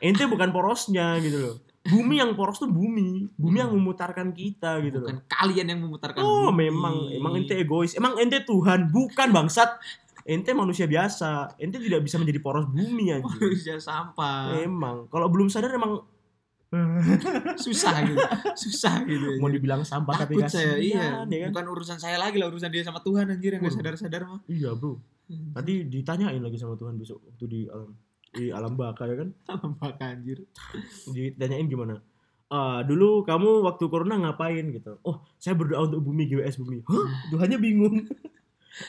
[0.00, 1.56] ente bukan porosnya gitu loh.
[1.88, 5.08] Bumi yang poros tuh bumi, bumi yang memutarkan kita gitu loh.
[5.08, 6.66] bukan kalian yang memutarkan Oh, bumi.
[6.66, 7.94] memang emang ente egois.
[7.94, 9.78] Emang ente Tuhan, bukan bangsat.
[10.22, 11.56] Ente manusia biasa.
[11.56, 13.38] Ente tidak bisa menjadi poros bumi anjing.
[13.40, 14.58] manusia sampah.
[14.58, 16.02] Emang kalau belum sadar emang
[17.56, 18.20] Susah gitu.
[18.54, 19.40] Susah gitu.
[19.40, 19.56] mau anjir.
[19.60, 21.24] dibilang sampah tapi Takut saya, iya.
[21.24, 21.50] kasihan, ya kan?
[21.56, 23.80] Bukan urusan saya lagi lah, urusan dia sama Tuhan anjir yang gak Waduh.
[23.80, 24.40] sadar-sadar mah.
[24.44, 25.00] Iya, Bro.
[25.28, 27.92] Nanti ditanyain lagi sama Tuhan besok waktu di alam
[28.28, 29.28] di alam baka ya kan.
[29.64, 30.44] Lempak anjir.
[31.08, 32.00] Ditanyain gimana?
[32.48, 34.96] "Ah, dulu kamu waktu corona ngapain gitu?
[35.04, 36.80] Oh, saya berdoa untuk bumi GWS bumi.
[36.84, 37.08] Hah?
[37.32, 37.96] Tuhannya bingung.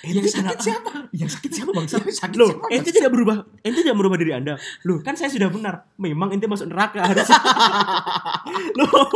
[0.06, 0.92] Yang sakit kenapa- siapa?
[1.10, 1.96] Yang sakit siapa bangsa?
[2.00, 3.38] Yang sakit Loh, siapa, ente tidak berubah.
[3.62, 4.54] Ente tidak merubah diri Anda.
[4.86, 5.90] Loh, kan saya sudah benar.
[5.98, 7.36] Memang ente masuk neraka harusnya.
[8.80, 9.10] loh,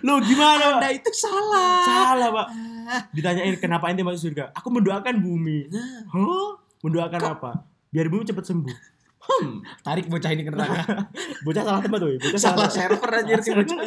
[0.00, 0.80] loh gimana, Pak?
[0.80, 1.80] Anda itu salah.
[1.82, 2.46] Salah, Pak.
[2.90, 4.52] Ah, Ditanyain kenapa ente masuk surga?
[4.52, 5.70] Aku mendoakan bumi.
[5.70, 6.50] Nah, Hah?
[6.80, 7.50] Mendoakan apa?
[7.88, 8.99] Biar bumi cepat sembuh.
[9.30, 9.62] Hmm.
[9.86, 11.06] tarik bocah ini ke neraka.
[11.46, 12.18] Bocah salah tempat tuh.
[12.18, 13.78] Bocah salah server anjir sih bocah.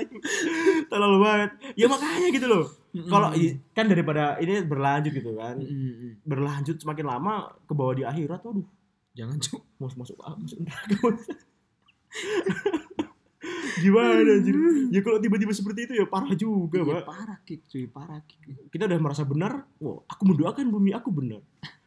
[0.92, 1.50] Terlalu banget.
[1.76, 2.66] Ya makanya gitu loh.
[3.12, 3.30] Kalau
[3.76, 5.60] kan daripada ini berlanjut gitu kan.
[6.24, 8.66] Berlanjut semakin lama ke bawah di akhirat waduh
[9.14, 9.62] Jangan cuk.
[9.78, 10.96] masuk masuk ah, masuk neraka.
[13.84, 14.56] Gimana anjir?
[14.94, 17.06] Ya kalau tiba-tiba seperti itu ya parah juga, Iya, Pak.
[17.06, 18.22] parah kick cuy, parah.
[18.72, 21.42] Kita udah merasa benar, wah, aku mendoakan bumi aku benar.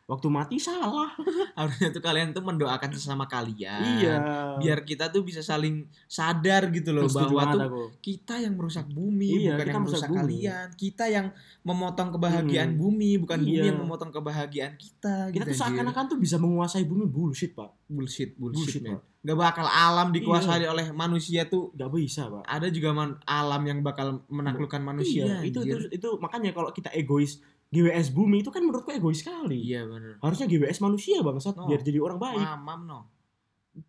[0.06, 1.10] Waktu mati salah.
[1.58, 3.82] Harusnya tuh kalian tuh mendoakan sesama kalian.
[3.98, 4.14] Iya.
[4.56, 7.82] Biar kita tuh bisa saling sadar gitu loh Setuju bahwa tuh aku.
[8.00, 10.18] kita yang merusak bumi Iya, bukan yang merusak bumi.
[10.38, 10.66] kalian.
[10.72, 11.26] Kita yang
[11.60, 12.78] memotong kebahagiaan Hmm.
[12.78, 13.66] bumi, bukan bumi Iya.
[13.66, 15.14] yang memotong kebahagiaan kita.
[15.28, 17.74] Kita gitu, tuh seakan-akan tuh bisa menguasai bumi bullshit, Pak.
[17.86, 18.94] bullshit, Bullshit, bullshit, men.
[18.94, 19.02] Pak.
[19.02, 19.24] Iya.
[19.26, 21.70] Gak bakal alam dikuasai oleh manusia tuh.
[21.72, 22.46] Gak bisa, Pak.
[22.46, 25.26] Ada juga man- alam yang bakal menaklukkan manusia.
[25.26, 29.58] Iya, itu, itu itu makanya kalau kita egois GWS bumi itu kan menurutku egois sekali.
[29.60, 30.16] Iya bener.
[30.22, 31.66] Harusnya GWS manusia bangsat No.
[31.66, 32.46] biar jadi orang baik.
[32.46, 33.00] Mamam no.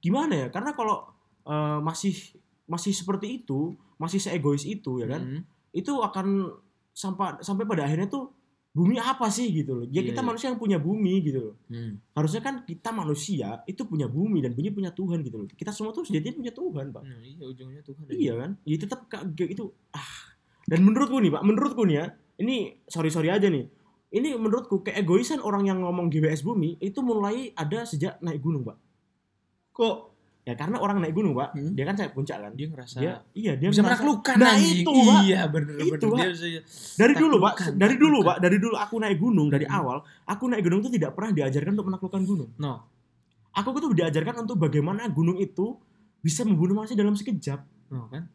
[0.01, 0.47] Gimana ya?
[0.49, 1.07] Karena kalau
[1.47, 2.13] eh, masih
[2.67, 5.41] masih seperti itu, masih seegois itu ya kan, Mm.
[5.71, 6.51] itu akan
[6.91, 8.33] sampai sampai pada akhirnya tuh
[8.73, 9.85] bumi apa sih gitu loh.
[9.89, 10.27] Ya Iya, kita iya.
[10.27, 11.55] manusia yang punya bumi gitu loh.
[11.65, 11.97] Hmm.
[12.13, 15.47] Harusnya kan kita manusia itu punya bumi dan bumi punya Tuhan gitu loh.
[15.49, 17.01] Kita semua tuh sejatinya punya Tuhan, Pak.
[17.01, 18.05] Nah, iya ujungnya Tuhan.
[18.05, 18.51] Iya kan?
[18.69, 19.65] Ya tetap kayak itu
[19.97, 20.13] ah.
[20.69, 22.05] Dan menurutku nih, Pak, menurutku nih ya,
[22.37, 23.65] ini sorry-sorry aja nih.
[24.07, 28.77] Ini menurutku keegoisan orang yang ngomong GWS bumi itu mulai ada sejak naik gunung, Pak.
[29.73, 29.97] Kok
[30.47, 31.59] Ya karena orang naik gunung, Pak.
[31.59, 31.75] Hmm.
[31.75, 32.55] Dia kan saya puncak kan.
[32.55, 34.79] dia ngerasa Dia iya dia bisa merasa- menaklukkan Nah, anjing.
[34.79, 35.19] itu, Pak.
[35.19, 36.07] Iya bener Itu, bener.
[36.07, 36.15] Pak.
[36.15, 36.47] Dia bisa
[36.95, 37.53] dari dulu, Pak.
[37.75, 38.17] Dari dulu.
[38.23, 38.37] Pak.
[38.39, 39.75] Dari dulu aku naik gunung dari Hmm.
[39.75, 42.49] awal, aku naik gunung itu tidak pernah diajarkan untuk menaklukkan gunung.
[42.55, 42.73] No.
[43.51, 45.75] Aku tuh diajarkan untuk bagaimana gunung itu
[46.17, 47.59] bisa membunuh manusia dalam sekejap.
[47.91, 48.31] No kan?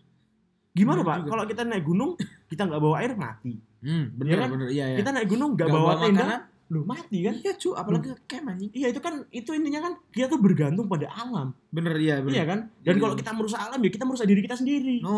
[0.72, 1.28] Gimana, Bener Pak?
[1.28, 2.10] Kalau kita naik gunung,
[2.48, 3.60] kita nggak bawa air mati.
[3.78, 4.48] Hmm, Iya bener kan?
[4.50, 4.98] bener iya ya.
[4.98, 7.34] Kita naik gunung nggak Nggak bawa, tenda, lu mati kan?
[7.36, 8.70] Iya, cu, apalagi camp anjing.
[8.72, 12.32] Iya itu kan itu intinya kan kita tuh bergantung pada alam, Bener iya bener.
[12.32, 12.58] iya kan?
[12.80, 13.02] Dan Iya.
[13.02, 15.04] kalau kita merusak alam ya kita merusak diri kita sendiri.
[15.04, 15.12] No,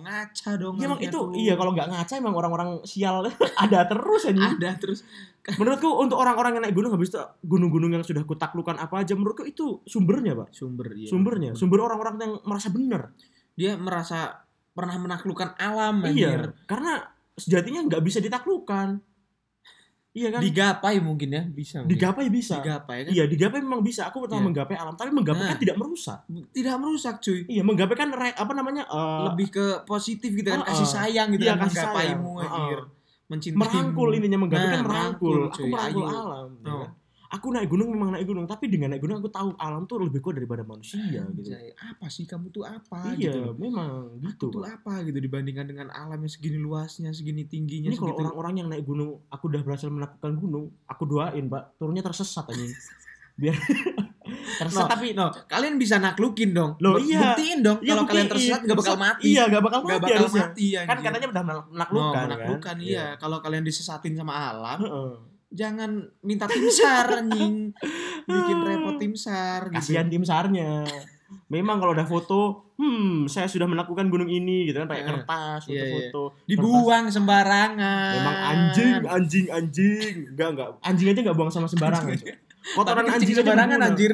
[0.00, 0.74] ngaca dong.
[0.76, 1.26] Iya emang itu tuh.
[1.34, 3.26] iya kalau nggak ngaca emang orang-orang sial
[3.58, 4.46] ada terus aja.
[4.46, 5.02] ada terus
[5.58, 9.42] Menurutku untuk orang-orang yang naik gunung habis itu gunung-gunung yang sudah kutaklukan apa aja menurutku
[9.42, 10.54] itu sumbernya pak.
[10.54, 11.10] sumber iya.
[11.10, 11.58] Sumbernya, bener.
[11.58, 13.10] sumber orang-orang yang merasa benar.
[13.54, 14.45] Dia merasa
[14.76, 16.40] pernah menaklukkan alam Iya, anjir.
[16.66, 16.92] karena
[17.32, 19.00] sejatinya nggak bisa ditaklukkan.
[20.12, 20.40] Iya kan?
[20.40, 21.76] Digapai mungkin ya, bisa.
[21.78, 21.92] mungkin.
[21.92, 22.56] digapai bisa.
[22.56, 23.12] Digapai kan?
[23.12, 24.04] Iya, digapai memang bisa.
[24.06, 24.46] Aku pernah Iya.
[24.46, 25.60] menggapai alam, tapi menggapai kan Nah.
[25.60, 26.18] tidak merusak.
[26.50, 27.44] Tidak merusak, cuy.
[27.46, 28.84] Iya, menggapai kan re- apa namanya?
[28.86, 30.72] eh, Lebih ke positif gitu kan, Uh-uh.
[30.72, 32.52] kasih sayang gitu Iya, kan kasih menggapaimu sayang.
[32.54, 32.80] anjir.
[32.80, 32.94] Uh-uh.
[33.26, 33.60] Mencintaimu.
[33.60, 35.34] merangkul intinya menggapai Nah, kan merangkul.
[35.34, 35.68] merangkul, Aku cuy.
[35.68, 36.16] merangkul Ayo.
[36.16, 36.48] alam.
[36.56, 36.80] ya Oh.
[36.80, 36.90] kan?
[37.36, 40.18] Aku naik gunung memang naik gunung, tapi dengan naik gunung aku tahu alam tuh lebih
[40.18, 41.46] kuat daripada manusia gitu.
[41.46, 44.48] Anjay, apa sih kamu tuh apa Iya, gitu memang gitu.
[44.48, 44.80] Itu Pak.
[44.80, 48.84] apa gitu dibandingkan dengan alam yang segini luasnya, segini tingginya Ini kalau orang-orang yang naik
[48.84, 52.72] gunung, aku udah berhasil menaklukkan gunung, aku doain, Pak, turunnya tersesat anjing.
[53.34, 53.52] Biar
[54.58, 56.74] tersesat No, tapi no, kalian bisa naklukin dong.
[56.78, 57.36] Buk- iya.
[57.36, 58.32] Buktiin dong Iya, kalau kalian buktiin.
[58.32, 59.24] tersesat nggak bakal mati.
[59.28, 62.76] Iya, gak bakal mati Nggak bakal mati Kan katanya udah menak- No, menaklukkan menaklukkan kan.
[62.80, 63.04] iya.
[63.16, 65.12] Kalau kalian disesatin sama alam, Heeh.
[65.50, 67.70] Jangan minta tim sar anjing.
[68.26, 69.78] Bikin repot tim sar gitu.
[69.78, 70.82] Kasihan tim sarnya.
[71.50, 75.60] Memang kalau ada foto, hmm, saya sudah melakukan gunung ini gitu kan pakai Eh, kertas,
[75.66, 75.82] iya, iya.
[76.10, 76.22] foto-foto.
[76.46, 78.12] Dibuang sembarangan.
[78.14, 80.14] Memang anjing, anjing, anjing.
[80.34, 80.68] Enggak, enggak.
[80.82, 82.14] Anjing aja enggak buang sama sembarangan.
[82.74, 84.12] Kotoran anjing sembarangan anjir.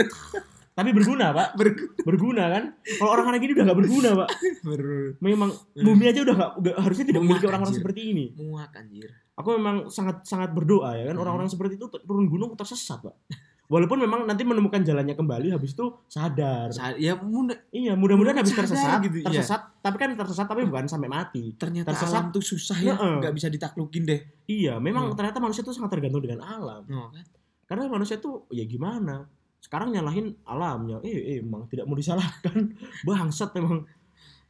[0.73, 1.49] Tapi berguna, Pak.
[1.59, 2.65] Ber- Berguna kan?
[2.97, 4.29] Kalau orang-orang gini udah enggak berguna, Pak.
[4.69, 5.85] ber- Memang Hmm.
[5.85, 8.25] bumi aja udah enggak udah harusnya tidak memiliki orang-orang seperti ini.
[8.35, 9.13] muak anjir.
[9.33, 11.23] Aku memang sangat sangat berdoa ya kan Hmm.
[11.23, 13.17] orang-orang seperti itu turun gunung tersesat, Pak.
[13.65, 16.69] Walaupun memang nanti menemukan jalannya kembali habis itu sadar.
[16.69, 19.27] Sa- ya mudah Iya, mudah-mudahan habis Sadar tersesat, gitu, iya.
[19.31, 21.53] tersesat, tapi kan tersesat tapi bukan sampai mati.
[21.55, 22.13] ternyata Tersesat.
[22.13, 24.21] alam tuh susah ya, nggak bisa ditaklukin deh.
[24.47, 25.17] Iya, memang Hmm.
[25.17, 26.85] ternyata manusia itu sangat tergantung dengan alam.
[26.85, 27.25] Kan?
[27.65, 29.25] Karena manusia tuh ya gimana?
[29.63, 30.99] Sekarang nyalahin alamnya.
[31.01, 32.75] Eh, eh emang tidak mau disalahkan.
[33.07, 33.87] Bangsat emang.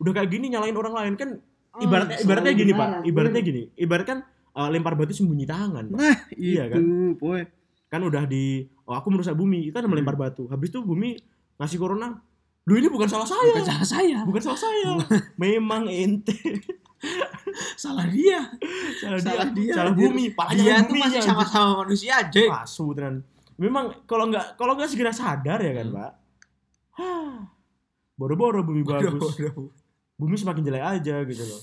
[0.01, 1.31] Udah kayak gini nyalahin orang lain kan
[1.75, 3.07] ibaratnya Hmm, ibaratnya selalu gini, benar, Pak.
[3.07, 3.49] Ibaratnya benar.
[3.49, 3.63] gini.
[3.77, 4.19] Ibarat kan
[4.53, 5.97] eh, lempar batu sembunyi tangan, Pak.
[5.97, 6.81] Nah, Iya, kan?
[7.15, 7.41] boy.
[7.87, 8.45] Kan udah di
[8.83, 9.89] oh aku merusak bumi, kita Hmm.
[9.89, 10.49] melempar batu.
[10.49, 11.21] Habis itu bumi
[11.57, 12.17] ngasih corona.
[12.63, 13.53] Lu ini bukan salah saya.
[13.53, 14.91] Bukan salah saya, Bukan salah saya.
[15.37, 16.33] Memang ente
[17.77, 18.39] salah dia.
[18.97, 20.31] salah, Salah dia, dia, salah bumi.
[20.31, 22.41] Palanya Dia kan tuh masih sama-sama manusia aja.
[22.49, 23.27] Pasu tenan.
[23.57, 25.97] Memang kalau nggak kalau nggak segera sadar ya kan, Hmm.
[25.97, 26.13] Pak.
[28.15, 29.37] Boro-boro bumi bagus.
[30.15, 31.61] Bumi semakin jelek aja gitu loh.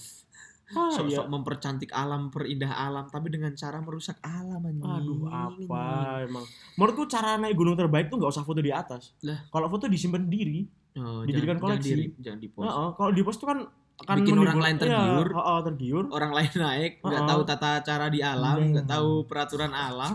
[0.69, 1.31] Ah, Sok-sok iya.
[1.31, 4.85] mempercantik alam, perindah alam, tapi dengan cara merusak alam anjing.
[4.85, 5.81] Aduh, apa
[6.21, 6.45] emang.
[6.77, 9.17] Menurutku cara naik gunung terbaik tuh nggak usah foto di atas.
[9.25, 9.49] Lah.
[9.49, 10.69] Kalau foto disimpan sendiri.
[10.93, 11.89] Oh, Dijadikan jangan, koleksi.
[11.89, 12.65] Jangan, di, jangan di-post.
[12.65, 13.59] Heeh, kalau di post tuh kan
[13.99, 15.27] akan Bikin orang lain iya, tergiur.
[15.33, 16.05] heeh, tergiur.
[16.07, 17.29] Orang lain naik, nggak Heeh.
[17.33, 18.69] tahu tata cara di alam, Nah.
[18.69, 20.11] nggak tahu peraturan alam,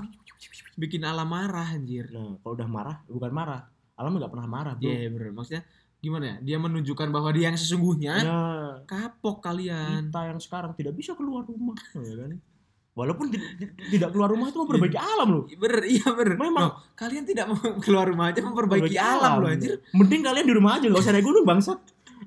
[0.75, 2.09] bikin alam marah anjir.
[2.11, 3.63] Nah, kalau udah marah, bukan marah.
[3.95, 4.91] Alam nggak pernah marah, bro.
[4.91, 5.31] Iya bener.
[5.31, 5.63] Maksudnya
[5.99, 6.37] gimana ya?
[6.43, 8.15] Dia menunjukkan bahwa dia yang sesungguhnya.
[8.21, 10.11] Nah, Kapok kalian.
[10.11, 12.37] kita yang sekarang tidak bisa keluar rumah, ya kan?
[12.95, 15.45] Walaupun ti- ti- tidak keluar rumah itu memperbaiki alam loh.
[15.51, 16.39] Bener, iya bener.
[16.39, 16.63] Memang.
[16.63, 19.83] Loh, kalian tidak mau keluar rumah aja memperbaiki alam loh anjir.
[19.91, 21.79] Mending kalian di rumah aja nggak usah naik gunung bangsat.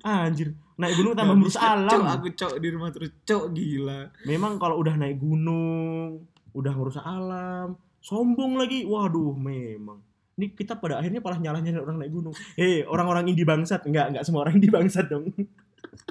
[0.04, 1.88] Anjir, naik gunung tambah merusak alam.
[1.90, 4.12] Cok, aku cok di rumah terus cok gila.
[4.28, 8.88] Memang kalau udah naik gunung, udah merusak alam, sombong lagi.
[8.88, 10.00] Waduh, memang.
[10.40, 12.36] Ini kita pada akhirnya malah nyalahnya orang naik gunung.
[12.56, 13.84] Eh, orang-orang indie bangsat.
[13.84, 15.28] Enggak, enggak semua orang indie bangsat dong.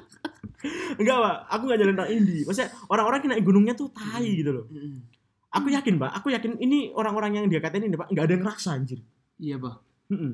[1.01, 1.35] enggak, Pak.
[1.57, 2.43] Aku enggak jalan orang indie.
[2.45, 4.65] Maksudnya orang-orang yang naik gunungnya tuh tai gitu loh.
[5.49, 6.11] Aku yakin, Pak.
[6.21, 8.99] Aku yakin ini orang-orang yang dia katain ini, Pak, enggak ada yang ngerasa anjir.
[9.41, 9.57] Iya.
[10.11, 10.33] Mm-mm.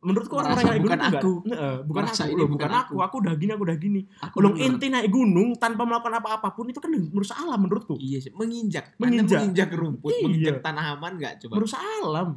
[0.00, 1.32] Menurutku orang-orang yang naik bukan gunung tuh aku.
[1.44, 2.80] enggak- bukan aku, ini loh, bukan bukan aku.
[2.90, 2.94] aku.
[3.02, 4.00] Aku udah gini, aku udah gini.
[4.22, 7.94] Aku Belum ente naik gunung tanpa melakukan apa-apapun itu kan merusak alam menurutku.
[7.94, 8.96] Iya sih, menginjak.
[8.96, 9.38] Menginjak.
[9.38, 10.22] Menginjak rumput, Iya.
[10.22, 11.52] menginjak tanaman nggak coba?
[11.54, 12.28] Merusak alam.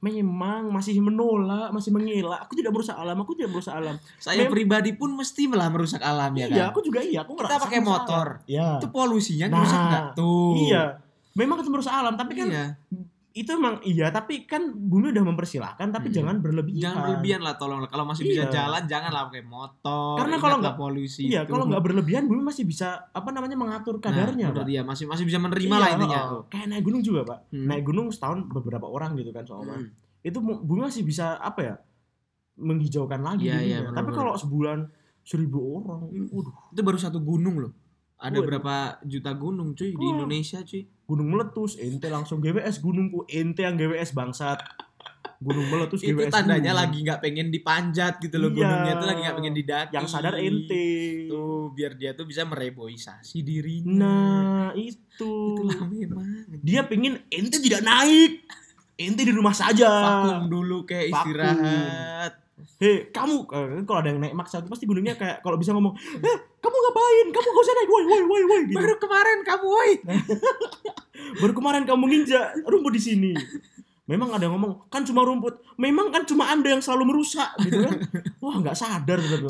[0.00, 2.40] Memang masih menolak, masih mengelak.
[2.40, 3.94] Aku tidak merusak alam, aku tidak merusak alam.
[4.16, 6.66] Saya Mem- pribadi pun mesti malah merusak alam ya iya, kan.
[6.68, 8.26] aku juga iya, aku Kita pakai merusak motor.
[8.32, 8.48] alam.
[8.48, 8.68] Iya.
[8.74, 10.50] Itu polusinya Nah, rusak nggak tuh?
[10.64, 10.84] Iya.
[11.32, 12.66] Memang itu merusak alam, tapi kan Iya.
[13.32, 16.16] Itu emang iya, tapi kan bumi udah mempersilahkan, tapi Mm-mm.
[16.16, 16.82] jangan berlebihan.
[16.82, 17.86] Jangan berlebihan lah tolong.
[17.86, 18.52] Kalau masih bisa Iya.
[18.52, 20.16] jalan janganlah pakai motor.
[20.16, 21.22] Karena kalau nggak- polusi.
[21.24, 21.50] Iya, itu.
[21.50, 24.66] kalau nggak berlebihan bumi masih bisa apa namanya mengatur kadarnya, Nah, Pak.
[24.66, 26.20] iya, masih masih bisa menerima Iya, lah intinya.
[26.28, 27.38] oh, Kayak naik gunung juga, Pak.
[27.48, 27.66] Hmm.
[27.66, 29.78] Naik gunung setahun beberapa orang gitu kan soalnya.
[29.78, 29.94] Hmm.
[30.20, 31.74] Itu bumi masih bisa apa ya?
[32.56, 34.78] menghijaukan lagi Iya, iya, bener, Tapi kalau sebulan
[35.22, 36.28] seribu orang, Hmm.
[36.28, 37.72] waduh, Itu baru satu gunung loh.
[38.20, 38.44] Ada Waduh.
[38.46, 40.12] berapa juta gunung cuy di Wah.
[40.14, 40.84] Indonesia cuy.
[41.02, 44.60] gunung meletus, ente langsung GWS gunungku, ente yang GWS bangsat.
[45.38, 46.30] Gunung meletus Itu GWS.
[46.30, 46.80] tandanya gunung.
[46.84, 48.56] lagi nggak pengen dipanjat gitu loh Iya.
[48.60, 49.92] gunungnya itu lagi nggak pengen didaki.
[49.92, 50.86] yang sadar ente.
[51.26, 53.96] Tuh biar dia tuh bisa mereboisasi dirinya.
[53.98, 55.56] Nah, itu.
[55.56, 56.44] itulah memang.
[56.60, 58.44] Dia pengen ente tidak naik.
[58.94, 59.88] Ente di rumah saja.
[59.88, 61.24] Vakum dulu kayak Vakum.
[62.76, 66.36] Hei, kamu eh, kalau ada yang naik maksa pasti gunungnya kayak kalau bisa ngomong, "Eh,
[66.56, 67.26] kamu ngapain?
[67.28, 68.76] Kamu gak usah naik, woi, woi, woi, woi." Gitu.
[68.76, 69.90] Baru kemarin kamu woi.
[71.40, 73.32] Baru kemarin kamu nginjak rumput di sini.
[74.04, 75.62] Memang ada yang ngomong, kan cuma rumput.
[75.76, 77.94] Memang kan cuma Anda yang selalu merusak gitu kan.
[78.42, 79.46] Wah, nggak sadar gitu.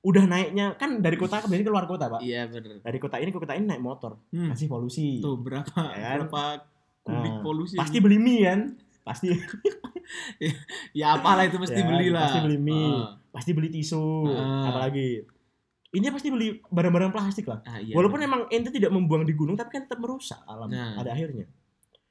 [0.00, 2.20] Udah naiknya kan dari kota ke biasanya keluar kota, Pak.
[2.20, 2.80] Iya bener.
[2.80, 4.52] Dari kota ini ke kota ini naik motor, Hmm.
[4.52, 5.20] kasih polusi.
[5.20, 6.28] Tuh berapa Ya kan?
[6.28, 6.42] berapa
[7.04, 7.76] kubik Nah, polusi.
[7.76, 8.60] Pasti beli mie kan?
[9.04, 9.28] Pasti
[10.92, 12.26] ya apalah itu mesti Ya, beli lah.
[12.26, 12.88] pasti beli mie.
[12.90, 13.08] Ah.
[13.28, 14.70] pasti beli tisu, Ah.
[14.70, 15.26] apalagi.
[15.90, 17.62] Ini pasti beli barang-barang plastik lah.
[17.62, 18.28] Ah, iya, Walaupun bener.
[18.28, 20.94] emang ente tidak membuang di gunung tapi kan tetap merusak alam Nah.
[20.94, 21.46] pada akhirnya.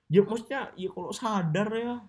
[0.07, 1.99] Ya maksudnya ya kalau sadar ya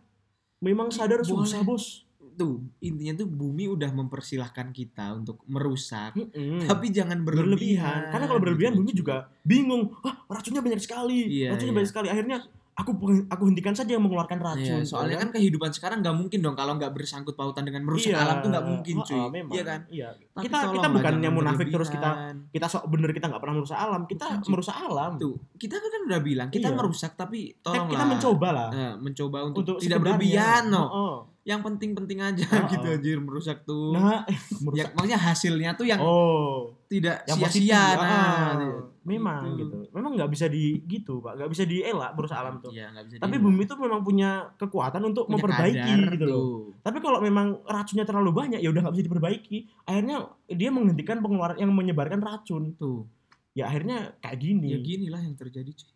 [0.60, 1.30] memang sadar Boleh.
[1.42, 2.04] susah, Bos.
[2.32, 6.66] tuh intinya tuh bumi udah mempersilahkan kita untuk merusak Mm-mm.
[6.66, 8.00] tapi jangan berlebihan, berlebihan.
[8.10, 9.82] Karena kalau berlebihan gitu, bumi juga bingung.
[10.00, 11.30] Wah, racunnya banyak sekali.
[11.30, 11.78] Iya, racunnya iya.
[11.78, 12.08] banyak sekali.
[12.10, 12.38] Akhirnya
[12.74, 12.90] aku
[13.30, 14.82] aku hentikan saja yang mengeluarkan racun.
[14.82, 18.10] Iya, soalnya ya kan kehidupan sekarang nggak mungkin dong kalau nggak bersangkut pautan dengan merusak
[18.10, 18.18] Iya.
[18.20, 19.52] alam tuh nggak mungkin cuy oh, memang.
[19.54, 20.08] iya kan Iya.
[20.34, 22.10] Tapi kita kita bukannya munafik terus kita
[22.50, 24.02] kita sok bener kita nggak pernah merusak alam.
[24.04, 25.12] Kita Bukan, merusak alam.
[25.14, 26.76] tuh kita kan udah bilang kita Iya.
[26.76, 31.16] merusak tapi tolonglah kita mencoba lah eh, mencoba untuk, untuk tidak berlebihan no Oh, oh.
[31.44, 32.94] Yang penting-penting aja Oh, gitu oh.
[32.96, 33.92] anjir merusak tuh.
[33.92, 34.32] Nah, ya,
[34.64, 34.88] merusak.
[34.96, 37.76] maksudnya hasilnya tuh yang oh, tidak sia-sia.
[37.76, 39.68] Ah, Nah, memang gitu.
[39.84, 39.92] gitu.
[39.92, 41.36] Memang nggak bisa di gitu, Pak.
[41.36, 42.72] Nggak bisa dielak merusak alam tuh.
[42.72, 43.44] Nggak bisa Tapi dielak.
[43.44, 46.32] bumi itu memang punya kekuatan untuk Punya memperbaiki gitu loh.
[46.32, 46.52] tuh.
[46.80, 49.58] Tapi kalau memang racunnya terlalu banyak ya udah nggak bisa diperbaiki.
[49.84, 50.16] Akhirnya
[50.48, 52.72] dia menghentikan pengeluaran yang menyebarkan racun.
[52.74, 53.04] Tuh.
[53.52, 54.72] Ya akhirnya kayak gini.
[54.72, 55.92] Ya ginilah yang terjadi, cuy.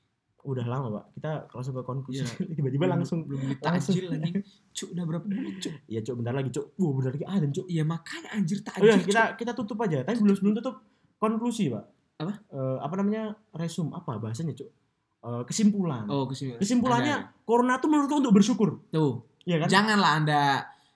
[0.47, 1.05] Udah lama, Pak.
[1.19, 2.23] Kita langsung ke konklusi.
[2.23, 2.27] Iya.
[2.57, 4.39] Tiba-tiba langsung belum beli takjil anjing.
[4.71, 5.75] Cuk, udah berapa menit, cuk?
[5.91, 6.67] Ya, Cuk, bentar lagi, Cuk.
[6.79, 7.67] Wah, bentar lagi ada, Cuk.
[7.67, 8.87] Iya, makanya anjir Oh takjil.
[8.87, 9.07] ya, Cuk.
[9.11, 9.99] kita kita tutup aja.
[10.07, 10.77] Tapi belum sebelum tutup
[11.19, 11.85] konklusi, Pak.
[12.19, 12.33] Apa?
[12.55, 13.23] Eh, apa namanya?
[13.55, 14.71] Resum apa bahasanya, Cuk?
[15.19, 16.07] Eh, kesimpulan.
[16.07, 16.55] Oh, ke sini.
[16.57, 18.79] Kesimpulannya corona tuh menurutku untuk bersyukur.
[18.95, 19.27] Tuh.
[19.43, 19.69] Iya kan?
[19.69, 20.43] Janganlah Anda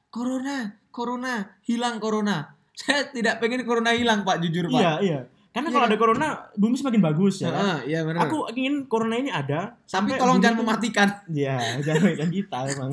[0.09, 0.57] corona,
[0.95, 1.35] corona,
[1.67, 2.55] hilang corona.
[2.79, 4.81] Saya tidak pengen corona hilang, Pak, jujur, Pak.
[4.81, 5.19] Iya, iya.
[5.53, 5.93] Karena Iya kalau kan?
[5.93, 7.47] ada corona, bumi semakin bagus ya.
[7.47, 7.61] kan?
[7.61, 8.25] Heeh, iya benar.
[8.25, 9.77] Aku ingin corona ini ada.
[9.85, 11.09] tapi tolong bumi jangan tuh- mematikan.
[11.29, 12.91] Iya, jangan mematikan kita emang.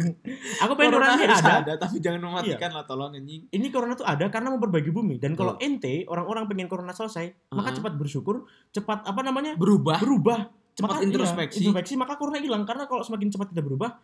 [0.60, 1.74] Aku pengen corona, ini harus ada.
[1.78, 3.48] tapi jangan mematikan lah tolong anjing.
[3.48, 5.16] Ini corona tuh ada karena memperbaiki bumi.
[5.18, 5.68] Dan kalau Betul.
[5.72, 7.78] ente orang-orang pengen corona selesai, maka Heeh.
[7.80, 9.56] cepat bersyukur, cepat apa namanya?
[9.56, 9.96] Berubah.
[9.98, 10.52] berubah.
[10.70, 11.58] Cepat Maka- iya, introspeksi.
[11.62, 13.96] introspeksi maka corona hilang karena kalau semakin cepat tidak berubah,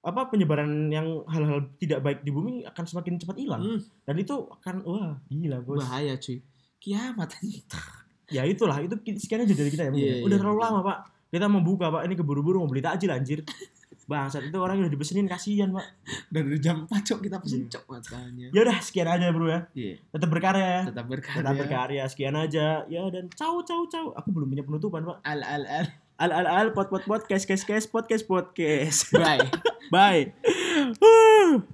[0.00, 3.60] apa penyebaran yang hal-hal tidak baik di bumi akan semakin cepat hilang.
[3.60, 5.78] Hmm, Dan itu akan wah, gila, Bos.
[5.80, 6.42] bahaya, cuy.
[6.80, 7.62] Kiamat anjing.
[8.30, 9.90] Ya itulah, itu ki- sekian aja dari kita ya.
[9.90, 10.24] mungkin Iya, ya.
[10.24, 10.64] Udah iya, terlalu iya.
[10.66, 10.98] lama, Pak.
[11.30, 12.02] Kita mau buka, Pak.
[12.06, 13.42] Ini keburu-buru mau beli takjil anjir.
[14.06, 15.86] Bangsat itu orang yang udah dipesenin kasihan, Pak.
[16.26, 17.70] Dan dari jam 4 cok kita pesen Iya.
[17.78, 18.46] cok makanya.
[18.50, 19.60] Ya udah, sekian aja, Bro ya.
[19.70, 19.94] Iya.
[20.08, 20.82] Tetap berkarya ya.
[20.90, 21.38] Tetap berkarya.
[21.42, 22.66] Tetap berkarya, sekian aja.
[22.86, 24.10] Ya dan ciao ciao ciao.
[24.14, 25.22] Aku belum punya penutupan, Pak.
[25.22, 25.86] Al al al.
[26.20, 29.08] Al al al pot pot pot kes kes kes podcast podcast.
[29.14, 29.46] Bye.
[29.94, 31.70] Bye.